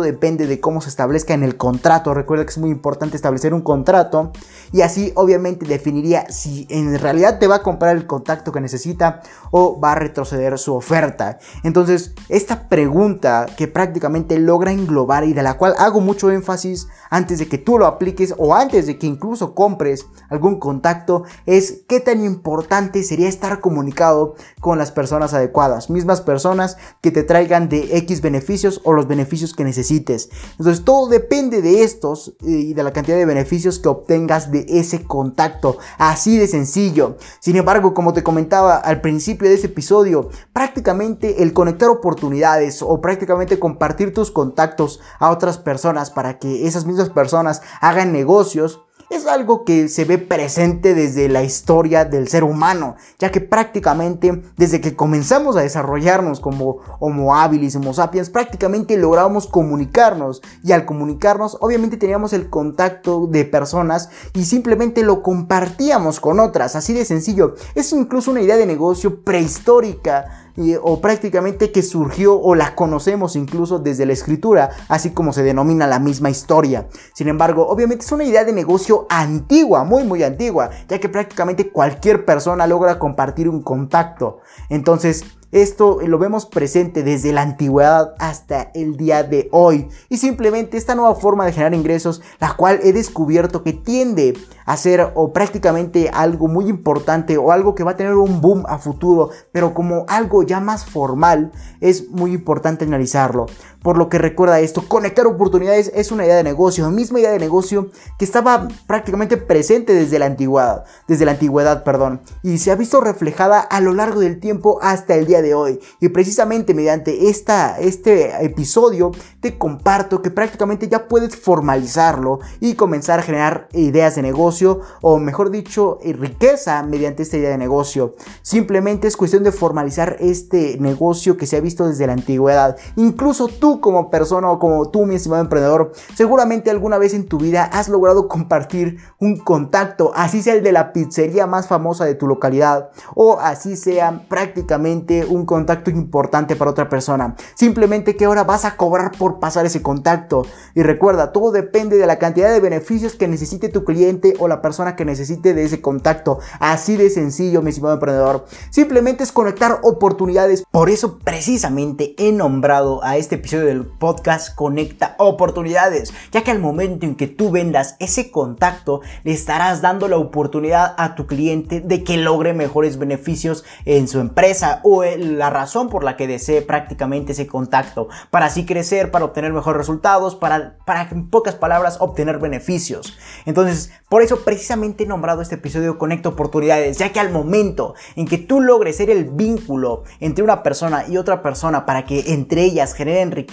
depende 0.00 0.46
de 0.46 0.60
cómo 0.60 0.80
se 0.80 0.88
establezca 0.88 1.34
en 1.34 1.42
el 1.42 1.56
contrato. 1.56 2.14
Recuerda 2.14 2.44
que 2.44 2.50
es 2.50 2.58
muy 2.58 2.70
importante 2.70 3.16
establecer 3.16 3.54
un 3.54 3.62
contrato 3.62 4.32
y 4.72 4.80
así 4.80 5.12
obviamente 5.14 5.66
definiría 5.66 6.30
si 6.30 6.66
en 6.70 6.98
realidad 6.98 7.38
te 7.38 7.46
va 7.46 7.56
a 7.56 7.62
comprar 7.76 7.94
el 7.94 8.06
contacto 8.06 8.52
que 8.52 8.60
necesita 8.60 9.20
o 9.50 9.78
va 9.78 9.92
a 9.92 9.94
retroceder 9.96 10.58
su 10.58 10.74
oferta. 10.74 11.38
Entonces, 11.62 12.14
esta 12.30 12.68
pregunta 12.68 13.46
que 13.54 13.68
prácticamente 13.68 14.38
logra 14.38 14.72
englobar 14.72 15.24
y 15.24 15.34
de 15.34 15.42
la 15.42 15.58
cual 15.58 15.74
hago 15.78 16.00
mucho 16.00 16.30
énfasis 16.30 16.88
antes 17.10 17.38
de 17.38 17.48
que 17.48 17.58
tú 17.58 17.78
lo 17.78 17.86
apliques 17.86 18.34
o 18.38 18.54
antes 18.54 18.86
de 18.86 18.98
que 18.98 19.06
incluso 19.06 19.54
compres 19.54 20.06
algún 20.30 20.58
contacto 20.58 21.24
es 21.44 21.82
qué 21.86 22.00
tan 22.00 22.24
importante 22.24 23.02
sería 23.02 23.28
estar 23.28 23.60
comunicado 23.60 24.36
con 24.60 24.78
las 24.78 24.90
personas 24.90 25.34
adecuadas, 25.34 25.90
mismas 25.90 26.22
personas 26.22 26.78
que 27.02 27.10
te 27.10 27.24
traigan 27.24 27.68
de 27.68 27.98
X 27.98 28.22
beneficios 28.22 28.80
o 28.84 28.94
los 28.94 29.06
beneficios 29.06 29.52
que 29.52 29.64
necesites. 29.64 30.30
Entonces, 30.52 30.82
todo 30.84 31.08
depende 31.08 31.60
de 31.60 31.82
estos 31.82 32.36
eh, 32.40 32.50
y 32.50 32.74
de 32.74 32.82
la 32.82 32.92
cantidad 32.92 33.18
de 33.18 33.26
beneficios 33.26 33.78
que 33.78 33.88
obtengas 33.88 34.50
de 34.50 34.64
ese 34.68 35.04
contacto. 35.04 35.76
Así 35.98 36.38
de 36.38 36.46
sencillo. 36.46 37.16
Sin 37.40 37.56
embargo, 37.66 37.94
como 37.94 38.12
te 38.12 38.22
comentaba 38.22 38.76
al 38.76 39.00
principio 39.00 39.48
de 39.48 39.56
este 39.56 39.66
episodio, 39.66 40.30
prácticamente 40.52 41.42
el 41.42 41.52
conectar 41.52 41.88
oportunidades 41.90 42.80
o 42.80 43.00
prácticamente 43.00 43.58
compartir 43.58 44.14
tus 44.14 44.30
contactos 44.30 45.00
a 45.18 45.32
otras 45.32 45.58
personas 45.58 46.12
para 46.12 46.38
que 46.38 46.68
esas 46.68 46.86
mismas 46.86 47.10
personas 47.10 47.62
hagan 47.80 48.12
negocios 48.12 48.84
es 49.10 49.26
algo 49.26 49.64
que 49.64 49.88
se 49.88 50.04
ve 50.04 50.18
presente 50.18 50.94
desde 50.94 51.28
la 51.28 51.42
historia 51.42 52.04
del 52.04 52.28
ser 52.28 52.44
humano, 52.44 52.96
ya 53.18 53.30
que 53.30 53.40
prácticamente 53.40 54.42
desde 54.56 54.80
que 54.80 54.96
comenzamos 54.96 55.56
a 55.56 55.60
desarrollarnos 55.60 56.40
como 56.40 56.78
Homo 56.98 57.36
habilis, 57.36 57.76
Homo 57.76 57.94
sapiens, 57.94 58.30
prácticamente 58.30 58.96
logramos 58.96 59.46
comunicarnos 59.46 60.42
y 60.64 60.72
al 60.72 60.84
comunicarnos 60.84 61.56
obviamente 61.60 61.96
teníamos 61.96 62.32
el 62.32 62.50
contacto 62.50 63.26
de 63.26 63.44
personas 63.44 64.10
y 64.34 64.44
simplemente 64.44 65.02
lo 65.02 65.22
compartíamos 65.22 66.20
con 66.20 66.40
otras, 66.40 66.76
así 66.76 66.92
de 66.92 67.04
sencillo. 67.04 67.54
Es 67.74 67.92
incluso 67.92 68.30
una 68.30 68.42
idea 68.42 68.56
de 68.56 68.66
negocio 68.66 69.22
prehistórica 69.22 70.45
o 70.82 71.00
prácticamente 71.00 71.70
que 71.70 71.82
surgió 71.82 72.40
o 72.40 72.54
la 72.54 72.74
conocemos 72.74 73.36
incluso 73.36 73.78
desde 73.78 74.06
la 74.06 74.12
escritura, 74.12 74.70
así 74.88 75.10
como 75.10 75.32
se 75.32 75.42
denomina 75.42 75.86
la 75.86 75.98
misma 75.98 76.30
historia. 76.30 76.88
Sin 77.14 77.28
embargo, 77.28 77.66
obviamente 77.68 78.04
es 78.04 78.12
una 78.12 78.24
idea 78.24 78.44
de 78.44 78.52
negocio 78.52 79.06
antigua, 79.10 79.84
muy 79.84 80.04
muy 80.04 80.22
antigua, 80.22 80.70
ya 80.88 80.98
que 80.98 81.08
prácticamente 81.08 81.70
cualquier 81.70 82.24
persona 82.24 82.66
logra 82.66 82.98
compartir 82.98 83.48
un 83.48 83.62
contacto. 83.62 84.38
Entonces, 84.70 85.24
esto 85.52 86.00
lo 86.04 86.18
vemos 86.18 86.46
presente 86.46 87.02
desde 87.02 87.32
la 87.32 87.42
antigüedad 87.42 88.14
hasta 88.18 88.70
el 88.74 88.96
día 88.96 89.22
de 89.22 89.48
hoy. 89.52 89.88
Y 90.08 90.18
simplemente 90.18 90.76
esta 90.76 90.94
nueva 90.94 91.14
forma 91.14 91.46
de 91.46 91.52
generar 91.52 91.74
ingresos, 91.74 92.20
la 92.40 92.54
cual 92.56 92.80
he 92.82 92.92
descubierto 92.92 93.62
que 93.62 93.72
tiende 93.72 94.34
a 94.64 94.76
ser 94.76 95.12
o 95.14 95.32
prácticamente 95.32 96.10
algo 96.12 96.48
muy 96.48 96.68
importante 96.68 97.38
o 97.38 97.52
algo 97.52 97.74
que 97.74 97.84
va 97.84 97.92
a 97.92 97.96
tener 97.96 98.14
un 98.14 98.40
boom 98.40 98.64
a 98.66 98.78
futuro, 98.78 99.30
pero 99.52 99.72
como 99.72 100.04
algo 100.08 100.42
ya 100.42 100.60
más 100.60 100.84
formal, 100.84 101.52
es 101.80 102.10
muy 102.10 102.32
importante 102.32 102.84
analizarlo. 102.84 103.46
Por 103.86 103.98
lo 103.98 104.08
que 104.08 104.18
recuerda 104.18 104.58
esto, 104.58 104.88
conectar 104.88 105.28
oportunidades 105.28 105.92
es 105.94 106.10
una 106.10 106.24
idea 106.24 106.34
de 106.34 106.42
negocio, 106.42 106.90
misma 106.90 107.20
idea 107.20 107.30
de 107.30 107.38
negocio 107.38 107.92
que 108.18 108.24
estaba 108.24 108.66
prácticamente 108.88 109.36
presente 109.36 109.94
desde 109.94 110.18
la 110.18 110.26
antigüedad, 110.26 110.84
desde 111.06 111.24
la 111.24 111.30
antigüedad, 111.30 111.84
perdón, 111.84 112.20
y 112.42 112.58
se 112.58 112.72
ha 112.72 112.74
visto 112.74 113.00
reflejada 113.00 113.60
a 113.60 113.80
lo 113.80 113.94
largo 113.94 114.18
del 114.18 114.40
tiempo 114.40 114.80
hasta 114.82 115.14
el 115.14 115.24
día 115.24 115.40
de 115.40 115.54
hoy. 115.54 115.78
Y 116.00 116.08
precisamente 116.08 116.74
mediante 116.74 117.28
esta, 117.28 117.78
este 117.78 118.44
episodio 118.44 119.12
te 119.38 119.56
comparto 119.56 120.20
que 120.20 120.32
prácticamente 120.32 120.88
ya 120.88 121.06
puedes 121.06 121.36
formalizarlo 121.36 122.40
y 122.58 122.74
comenzar 122.74 123.20
a 123.20 123.22
generar 123.22 123.68
ideas 123.70 124.16
de 124.16 124.22
negocio 124.22 124.80
o 125.00 125.18
mejor 125.18 125.50
dicho, 125.52 126.00
riqueza 126.02 126.82
mediante 126.82 127.22
esta 127.22 127.36
idea 127.36 127.50
de 127.50 127.58
negocio. 127.58 128.16
Simplemente 128.42 129.06
es 129.06 129.16
cuestión 129.16 129.44
de 129.44 129.52
formalizar 129.52 130.16
este 130.18 130.76
negocio 130.80 131.36
que 131.36 131.46
se 131.46 131.56
ha 131.56 131.60
visto 131.60 131.86
desde 131.86 132.08
la 132.08 132.14
antigüedad. 132.14 132.76
Incluso 132.96 133.46
tú 133.46 133.75
como 133.80 134.10
persona 134.10 134.50
o 134.50 134.58
como 134.58 134.90
tú, 134.90 135.06
mi 135.06 135.14
estimado 135.14 135.42
emprendedor, 135.42 135.92
seguramente 136.14 136.70
alguna 136.70 136.98
vez 136.98 137.14
en 137.14 137.26
tu 137.26 137.38
vida 137.38 137.64
has 137.64 137.88
logrado 137.88 138.28
compartir 138.28 138.98
un 139.18 139.36
contacto, 139.38 140.12
así 140.14 140.42
sea 140.42 140.54
el 140.54 140.62
de 140.62 140.72
la 140.72 140.92
pizzería 140.92 141.46
más 141.46 141.68
famosa 141.68 142.04
de 142.04 142.14
tu 142.14 142.26
localidad 142.26 142.90
o 143.14 143.38
así 143.40 143.76
sea 143.76 144.26
prácticamente 144.28 145.24
un 145.24 145.46
contacto 145.46 145.90
importante 145.90 146.56
para 146.56 146.70
otra 146.70 146.88
persona. 146.88 147.36
Simplemente 147.54 148.16
que 148.16 148.24
ahora 148.24 148.44
vas 148.44 148.64
a 148.64 148.76
cobrar 148.76 149.12
por 149.12 149.38
pasar 149.38 149.66
ese 149.66 149.82
contacto. 149.82 150.42
Y 150.74 150.82
recuerda, 150.82 151.32
todo 151.32 151.50
depende 151.50 151.96
de 151.96 152.06
la 152.06 152.18
cantidad 152.18 152.52
de 152.52 152.60
beneficios 152.60 153.14
que 153.14 153.28
necesite 153.28 153.68
tu 153.68 153.84
cliente 153.84 154.34
o 154.38 154.48
la 154.48 154.62
persona 154.62 154.96
que 154.96 155.04
necesite 155.04 155.54
de 155.54 155.64
ese 155.64 155.80
contacto. 155.80 156.38
Así 156.60 156.96
de 156.96 157.10
sencillo, 157.10 157.62
mi 157.62 157.70
estimado 157.70 157.94
emprendedor. 157.94 158.44
Simplemente 158.70 159.24
es 159.24 159.32
conectar 159.32 159.80
oportunidades. 159.82 160.64
Por 160.70 160.90
eso 160.90 161.18
precisamente 161.18 162.14
he 162.18 162.32
nombrado 162.32 163.02
a 163.02 163.16
este 163.16 163.36
episodio 163.36 163.65
del 163.66 163.84
podcast 163.84 164.54
Conecta 164.54 165.14
Oportunidades, 165.18 166.14
ya 166.32 166.42
que 166.42 166.50
al 166.50 166.58
momento 166.58 167.04
en 167.04 167.16
que 167.16 167.26
tú 167.26 167.50
vendas 167.50 167.96
ese 167.98 168.30
contacto, 168.30 169.00
le 169.24 169.32
estarás 169.32 169.82
dando 169.82 170.08
la 170.08 170.16
oportunidad 170.16 170.94
a 170.96 171.14
tu 171.14 171.26
cliente 171.26 171.80
de 171.80 172.04
que 172.04 172.16
logre 172.16 172.54
mejores 172.54 172.98
beneficios 172.98 173.64
en 173.84 174.08
su 174.08 174.20
empresa 174.20 174.80
o 174.82 175.04
la 175.04 175.50
razón 175.50 175.88
por 175.88 176.04
la 176.04 176.16
que 176.16 176.26
desee 176.26 176.62
prácticamente 176.62 177.32
ese 177.32 177.46
contacto, 177.46 178.08
para 178.30 178.46
así 178.46 178.64
crecer, 178.64 179.10
para 179.10 179.24
obtener 179.24 179.52
mejores 179.52 179.78
resultados, 179.78 180.36
para, 180.36 180.78
para 180.84 181.02
en 181.10 181.28
pocas 181.28 181.54
palabras 181.54 181.98
obtener 182.00 182.38
beneficios. 182.38 183.18
Entonces, 183.44 183.90
por 184.08 184.22
eso 184.22 184.44
precisamente 184.44 185.04
he 185.04 185.06
nombrado 185.06 185.42
este 185.42 185.56
episodio 185.56 185.98
Conecta 185.98 186.28
Oportunidades, 186.28 186.98
ya 186.98 187.12
que 187.12 187.20
al 187.20 187.30
momento 187.30 187.94
en 188.14 188.26
que 188.26 188.38
tú 188.38 188.60
logres 188.60 188.96
ser 188.96 189.10
el 189.10 189.24
vínculo 189.24 190.04
entre 190.20 190.44
una 190.44 190.62
persona 190.62 191.04
y 191.08 191.16
otra 191.16 191.42
persona 191.42 191.86
para 191.86 192.04
que 192.04 192.32
entre 192.32 192.62
ellas 192.62 192.94
generen 192.94 193.32
riqueza, 193.32 193.45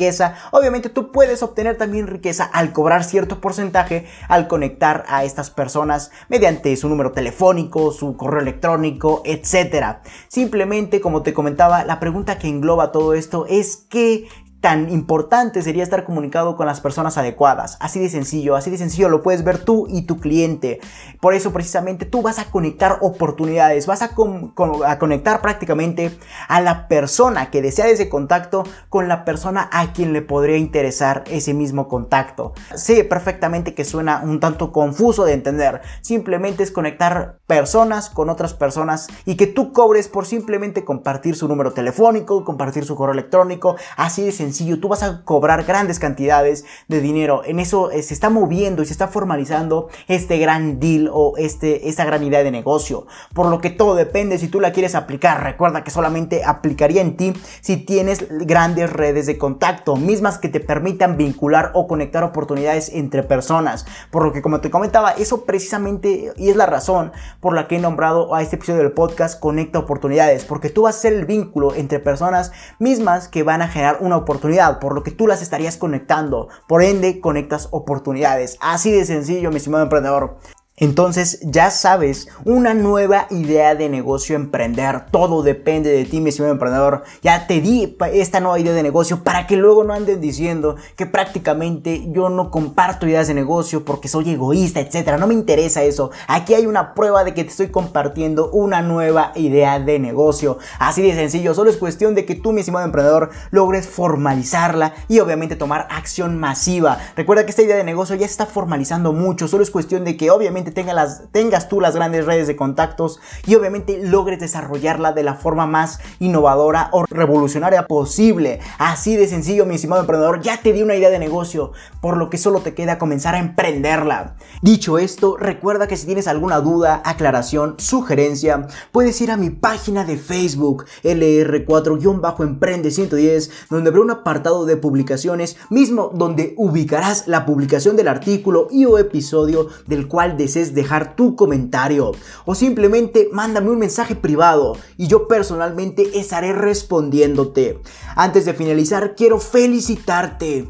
obviamente 0.51 0.89
tú 0.89 1.11
puedes 1.11 1.43
obtener 1.43 1.77
también 1.77 2.07
riqueza 2.07 2.43
al 2.43 2.73
cobrar 2.73 3.03
cierto 3.03 3.39
porcentaje 3.41 4.05
al 4.27 4.47
conectar 4.47 5.05
a 5.07 5.23
estas 5.23 5.49
personas 5.49 6.11
mediante 6.29 6.75
su 6.75 6.89
número 6.89 7.11
telefónico, 7.11 7.91
su 7.91 8.17
correo 8.17 8.41
electrónico, 8.41 9.21
etc. 9.25 9.97
Simplemente, 10.27 11.01
como 11.01 11.21
te 11.21 11.33
comentaba, 11.33 11.83
la 11.85 11.99
pregunta 11.99 12.37
que 12.37 12.47
engloba 12.47 12.91
todo 12.91 13.13
esto 13.13 13.45
es 13.47 13.77
que 13.77 14.27
tan 14.63 14.89
importante 14.89 15.61
sería 15.61 15.83
estar 15.83 16.05
comunicado 16.05 16.55
con 16.55 16.65
las 16.65 16.79
personas 16.79 17.17
adecuadas. 17.17 17.75
Así 17.81 17.99
de 17.99 18.07
sencillo, 18.07 18.55
así 18.55 18.71
de 18.71 18.77
sencillo 18.77 19.09
lo 19.09 19.21
puedes 19.21 19.43
ver 19.43 19.57
tú 19.57 19.87
y 19.89 20.03
tu 20.03 20.21
cliente. 20.21 20.79
Por 21.19 21.33
eso 21.33 21.51
precisamente 21.51 22.05
tú 22.05 22.21
vas 22.21 22.39
a 22.39 22.45
conectar 22.45 22.99
oportunidades, 23.01 23.87
vas 23.87 24.01
a, 24.01 24.15
conectar 24.15 25.41
prácticamente 25.41 26.17
a 26.47 26.61
la 26.61 26.87
persona 26.87 27.51
que 27.51 27.61
desea 27.61 27.89
ese 27.89 28.07
contacto 28.07 28.63
con 28.87 29.09
la 29.09 29.25
persona 29.25 29.67
a 29.69 29.91
quien 29.91 30.13
le 30.13 30.21
podría 30.21 30.55
interesar 30.55 31.25
ese 31.27 31.53
mismo 31.53 31.89
contacto. 31.89 32.53
Sé 32.73 33.03
perfectamente 33.03 33.73
que 33.73 33.83
suena 33.83 34.21
un 34.23 34.39
tanto 34.39 34.71
confuso 34.71 35.25
de 35.25 35.33
entender. 35.33 35.81
Simplemente 35.99 36.63
es 36.63 36.71
conectar 36.71 37.39
personas 37.47 38.09
con 38.09 38.29
otras 38.29 38.53
personas 38.53 39.09
y 39.25 39.35
que 39.35 39.47
tú 39.47 39.73
cobres 39.73 40.07
por 40.07 40.25
simplemente 40.25 40.85
compartir 40.85 41.35
su 41.35 41.49
número 41.49 41.73
telefónico, 41.73 42.45
compartir 42.45 42.85
su 42.85 42.95
correo 42.95 43.11
electrónico. 43.11 43.75
Así 43.97 44.23
de 44.23 44.31
sencillo 44.31 44.52
tú 44.53 44.87
vas 44.87 45.03
a 45.03 45.23
cobrar 45.23 45.63
grandes 45.63 45.99
cantidades 45.99 46.65
de 46.87 47.01
dinero. 47.01 47.41
En 47.45 47.59
eso 47.59 47.91
eh, 47.91 48.03
se 48.03 48.13
está 48.13 48.29
moviendo 48.29 48.81
y 48.81 48.85
se 48.85 48.93
está 48.93 49.07
formalizando 49.07 49.89
este 50.07 50.37
gran 50.37 50.79
deal 50.79 51.09
o 51.11 51.33
este, 51.37 51.89
esta 51.89 52.05
gran 52.05 52.23
idea 52.23 52.43
de 52.43 52.51
negocio. 52.51 53.07
Por 53.33 53.47
lo 53.47 53.59
que 53.59 53.69
todo 53.69 53.95
depende 53.95 54.37
si 54.37 54.47
tú 54.47 54.59
la 54.59 54.71
quieres 54.71 54.95
aplicar. 54.95 55.43
Recuerda 55.43 55.83
que 55.83 55.91
solamente 55.91 56.43
aplicaría 56.43 57.01
en 57.01 57.17
ti 57.17 57.33
si 57.61 57.77
tienes 57.77 58.27
grandes 58.29 58.91
redes 58.91 59.25
de 59.25 59.37
contacto, 59.37 59.95
mismas 59.95 60.37
que 60.37 60.49
te 60.49 60.59
permitan 60.59 61.17
vincular 61.17 61.71
o 61.73 61.87
conectar 61.87 62.23
oportunidades 62.23 62.89
entre 62.93 63.23
personas. 63.23 63.85
Por 64.11 64.23
lo 64.23 64.33
que 64.33 64.41
como 64.41 64.61
te 64.61 64.69
comentaba, 64.69 65.11
eso 65.11 65.45
precisamente 65.45 66.33
y 66.37 66.49
es 66.49 66.55
la 66.55 66.65
razón 66.65 67.11
por 67.39 67.53
la 67.53 67.67
que 67.67 67.77
he 67.77 67.79
nombrado 67.79 68.35
a 68.35 68.41
este 68.41 68.55
episodio 68.57 68.79
del 68.79 68.91
podcast 68.91 69.39
Conecta 69.39 69.79
Oportunidades. 69.79 70.45
Porque 70.45 70.69
tú 70.69 70.83
vas 70.83 70.97
a 70.97 70.99
ser 70.99 71.13
el 71.13 71.25
vínculo 71.25 71.73
entre 71.75 71.99
personas 71.99 72.51
mismas 72.79 73.27
que 73.27 73.43
van 73.43 73.61
a 73.61 73.67
generar 73.67 73.97
una 73.99 74.17
oportunidad 74.17 74.42
por 74.79 74.93
lo 74.93 75.03
que 75.03 75.11
tú 75.11 75.27
las 75.27 75.41
estarías 75.41 75.77
conectando. 75.77 76.49
Por 76.67 76.83
ende, 76.83 77.21
conectas 77.21 77.69
oportunidades. 77.71 78.57
Así 78.59 78.91
de 78.91 79.05
sencillo, 79.05 79.49
mi 79.49 79.57
estimado 79.57 79.83
emprendedor. 79.83 80.37
Entonces 80.77 81.39
ya 81.43 81.69
sabes, 81.69 82.29
una 82.45 82.73
nueva 82.73 83.27
idea 83.29 83.75
de 83.75 83.89
negocio 83.89 84.35
emprender. 84.35 85.05
Todo 85.11 85.43
depende 85.43 85.91
de 85.91 86.03
ti, 86.03 86.19
mi 86.19 86.29
estimado 86.29 86.51
emprendedor. 86.51 87.03
Ya 87.21 87.45
te 87.45 87.61
di 87.61 87.95
esta 88.11 88.39
nueva 88.39 88.59
idea 88.59 88.73
de 88.73 88.81
negocio 88.81 89.23
para 89.23 89.45
que 89.45 89.55
luego 89.55 89.83
no 89.83 89.93
anden 89.93 90.19
diciendo 90.19 90.77
que 90.95 91.05
prácticamente 91.05 92.07
yo 92.11 92.29
no 92.29 92.49
comparto 92.49 93.07
ideas 93.07 93.27
de 93.27 93.35
negocio 93.35 93.85
porque 93.85 94.07
soy 94.07 94.31
egoísta, 94.31 94.79
etcétera. 94.79 95.19
No 95.19 95.27
me 95.27 95.35
interesa 95.35 95.83
eso. 95.83 96.09
Aquí 96.27 96.55
hay 96.55 96.65
una 96.65 96.95
prueba 96.95 97.23
de 97.23 97.35
que 97.35 97.43
te 97.43 97.51
estoy 97.51 97.67
compartiendo 97.67 98.49
una 98.49 98.81
nueva 98.81 99.31
idea 99.35 99.79
de 99.79 99.99
negocio. 99.99 100.57
Así 100.79 101.03
de 101.03 101.13
sencillo, 101.13 101.53
solo 101.53 101.69
es 101.69 101.77
cuestión 101.77 102.15
de 102.15 102.25
que 102.25 102.33
tú, 102.33 102.51
mi 102.51 102.61
estimado 102.61 102.83
emprendedor, 102.83 103.29
logres 103.51 103.87
formalizarla 103.87 104.95
y 105.07 105.19
obviamente 105.19 105.55
tomar 105.55 105.87
acción 105.91 106.39
masiva. 106.39 106.97
Recuerda 107.15 107.45
que 107.45 107.51
esta 107.51 107.61
idea 107.61 107.75
de 107.75 107.83
negocio 107.83 108.15
ya 108.15 108.25
está 108.25 108.47
formalizando 108.47 109.13
mucho. 109.13 109.47
Solo 109.47 109.61
es 109.61 109.69
cuestión 109.69 110.03
de 110.03 110.17
que 110.17 110.31
obviamente 110.31 110.62
las, 110.93 111.23
tengas 111.31 111.69
tú 111.69 111.81
las 111.81 111.95
grandes 111.95 112.25
redes 112.25 112.47
de 112.47 112.55
contactos 112.55 113.19
y 113.45 113.55
obviamente 113.55 113.99
logres 114.03 114.39
desarrollarla 114.39 115.11
de 115.11 115.23
la 115.23 115.35
forma 115.35 115.65
más 115.65 115.99
innovadora 116.19 116.89
o 116.91 117.05
revolucionaria 117.09 117.87
posible. 117.87 118.59
Así 118.77 119.15
de 119.15 119.27
sencillo, 119.27 119.65
mi 119.65 119.75
estimado 119.75 120.01
emprendedor, 120.01 120.41
ya 120.41 120.61
te 120.61 120.73
di 120.73 120.81
una 120.81 120.95
idea 120.95 121.09
de 121.09 121.19
negocio, 121.19 121.71
por 122.01 122.17
lo 122.17 122.29
que 122.29 122.37
solo 122.37 122.59
te 122.59 122.73
queda 122.73 122.97
comenzar 122.97 123.35
a 123.35 123.39
emprenderla. 123.39 124.35
Dicho 124.61 124.97
esto, 124.97 125.37
recuerda 125.37 125.87
que 125.87 125.97
si 125.97 126.05
tienes 126.05 126.27
alguna 126.27 126.59
duda, 126.59 127.01
aclaración, 127.05 127.75
sugerencia, 127.77 128.67
puedes 128.91 129.19
ir 129.21 129.31
a 129.31 129.37
mi 129.37 129.49
página 129.49 130.03
de 130.03 130.17
Facebook, 130.17 130.85
LR4-Emprende 131.03 132.91
110, 132.91 133.51
donde 133.69 133.89
habrá 133.89 134.01
un 134.01 134.11
apartado 134.11 134.65
de 134.65 134.77
publicaciones, 134.77 135.57
mismo 135.69 136.11
donde 136.13 136.53
ubicarás 136.57 137.27
la 137.27 137.45
publicación 137.45 137.95
del 137.95 138.07
artículo 138.07 138.67
y 138.71 138.85
o 138.85 138.97
episodio 138.97 139.67
del 139.87 140.07
cual 140.07 140.37
deseas 140.37 140.52
dejar 140.73 141.15
tu 141.15 141.35
comentario 141.35 142.11
o 142.45 142.55
simplemente 142.55 143.29
mándame 143.31 143.69
un 143.69 143.79
mensaje 143.79 144.15
privado 144.15 144.77
y 144.97 145.07
yo 145.07 145.27
personalmente 145.27 146.19
estaré 146.19 146.53
respondiéndote. 146.53 147.79
Antes 148.15 148.45
de 148.45 148.53
finalizar, 148.53 149.15
quiero 149.15 149.39
felicitarte 149.39 150.69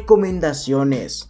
recomendaciones. 0.00 1.29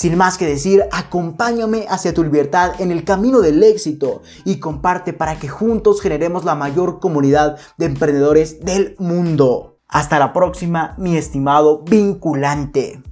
Sin 0.00 0.16
más 0.16 0.38
que 0.38 0.46
decir, 0.46 0.84
acompáñame 0.92 1.84
hacia 1.90 2.14
tu 2.14 2.24
libertad 2.24 2.72
en 2.80 2.90
el 2.90 3.04
camino 3.04 3.42
del 3.42 3.62
éxito 3.62 4.22
y 4.46 4.58
comparte 4.58 5.12
para 5.12 5.38
que 5.38 5.46
juntos 5.46 6.00
generemos 6.00 6.46
la 6.46 6.54
mayor 6.54 7.00
comunidad 7.00 7.58
de 7.76 7.84
emprendedores 7.84 8.64
del 8.64 8.96
mundo. 8.98 9.76
Hasta 9.88 10.18
la 10.18 10.32
próxima, 10.32 10.94
mi 10.96 11.18
estimado 11.18 11.82
vinculante. 11.82 13.02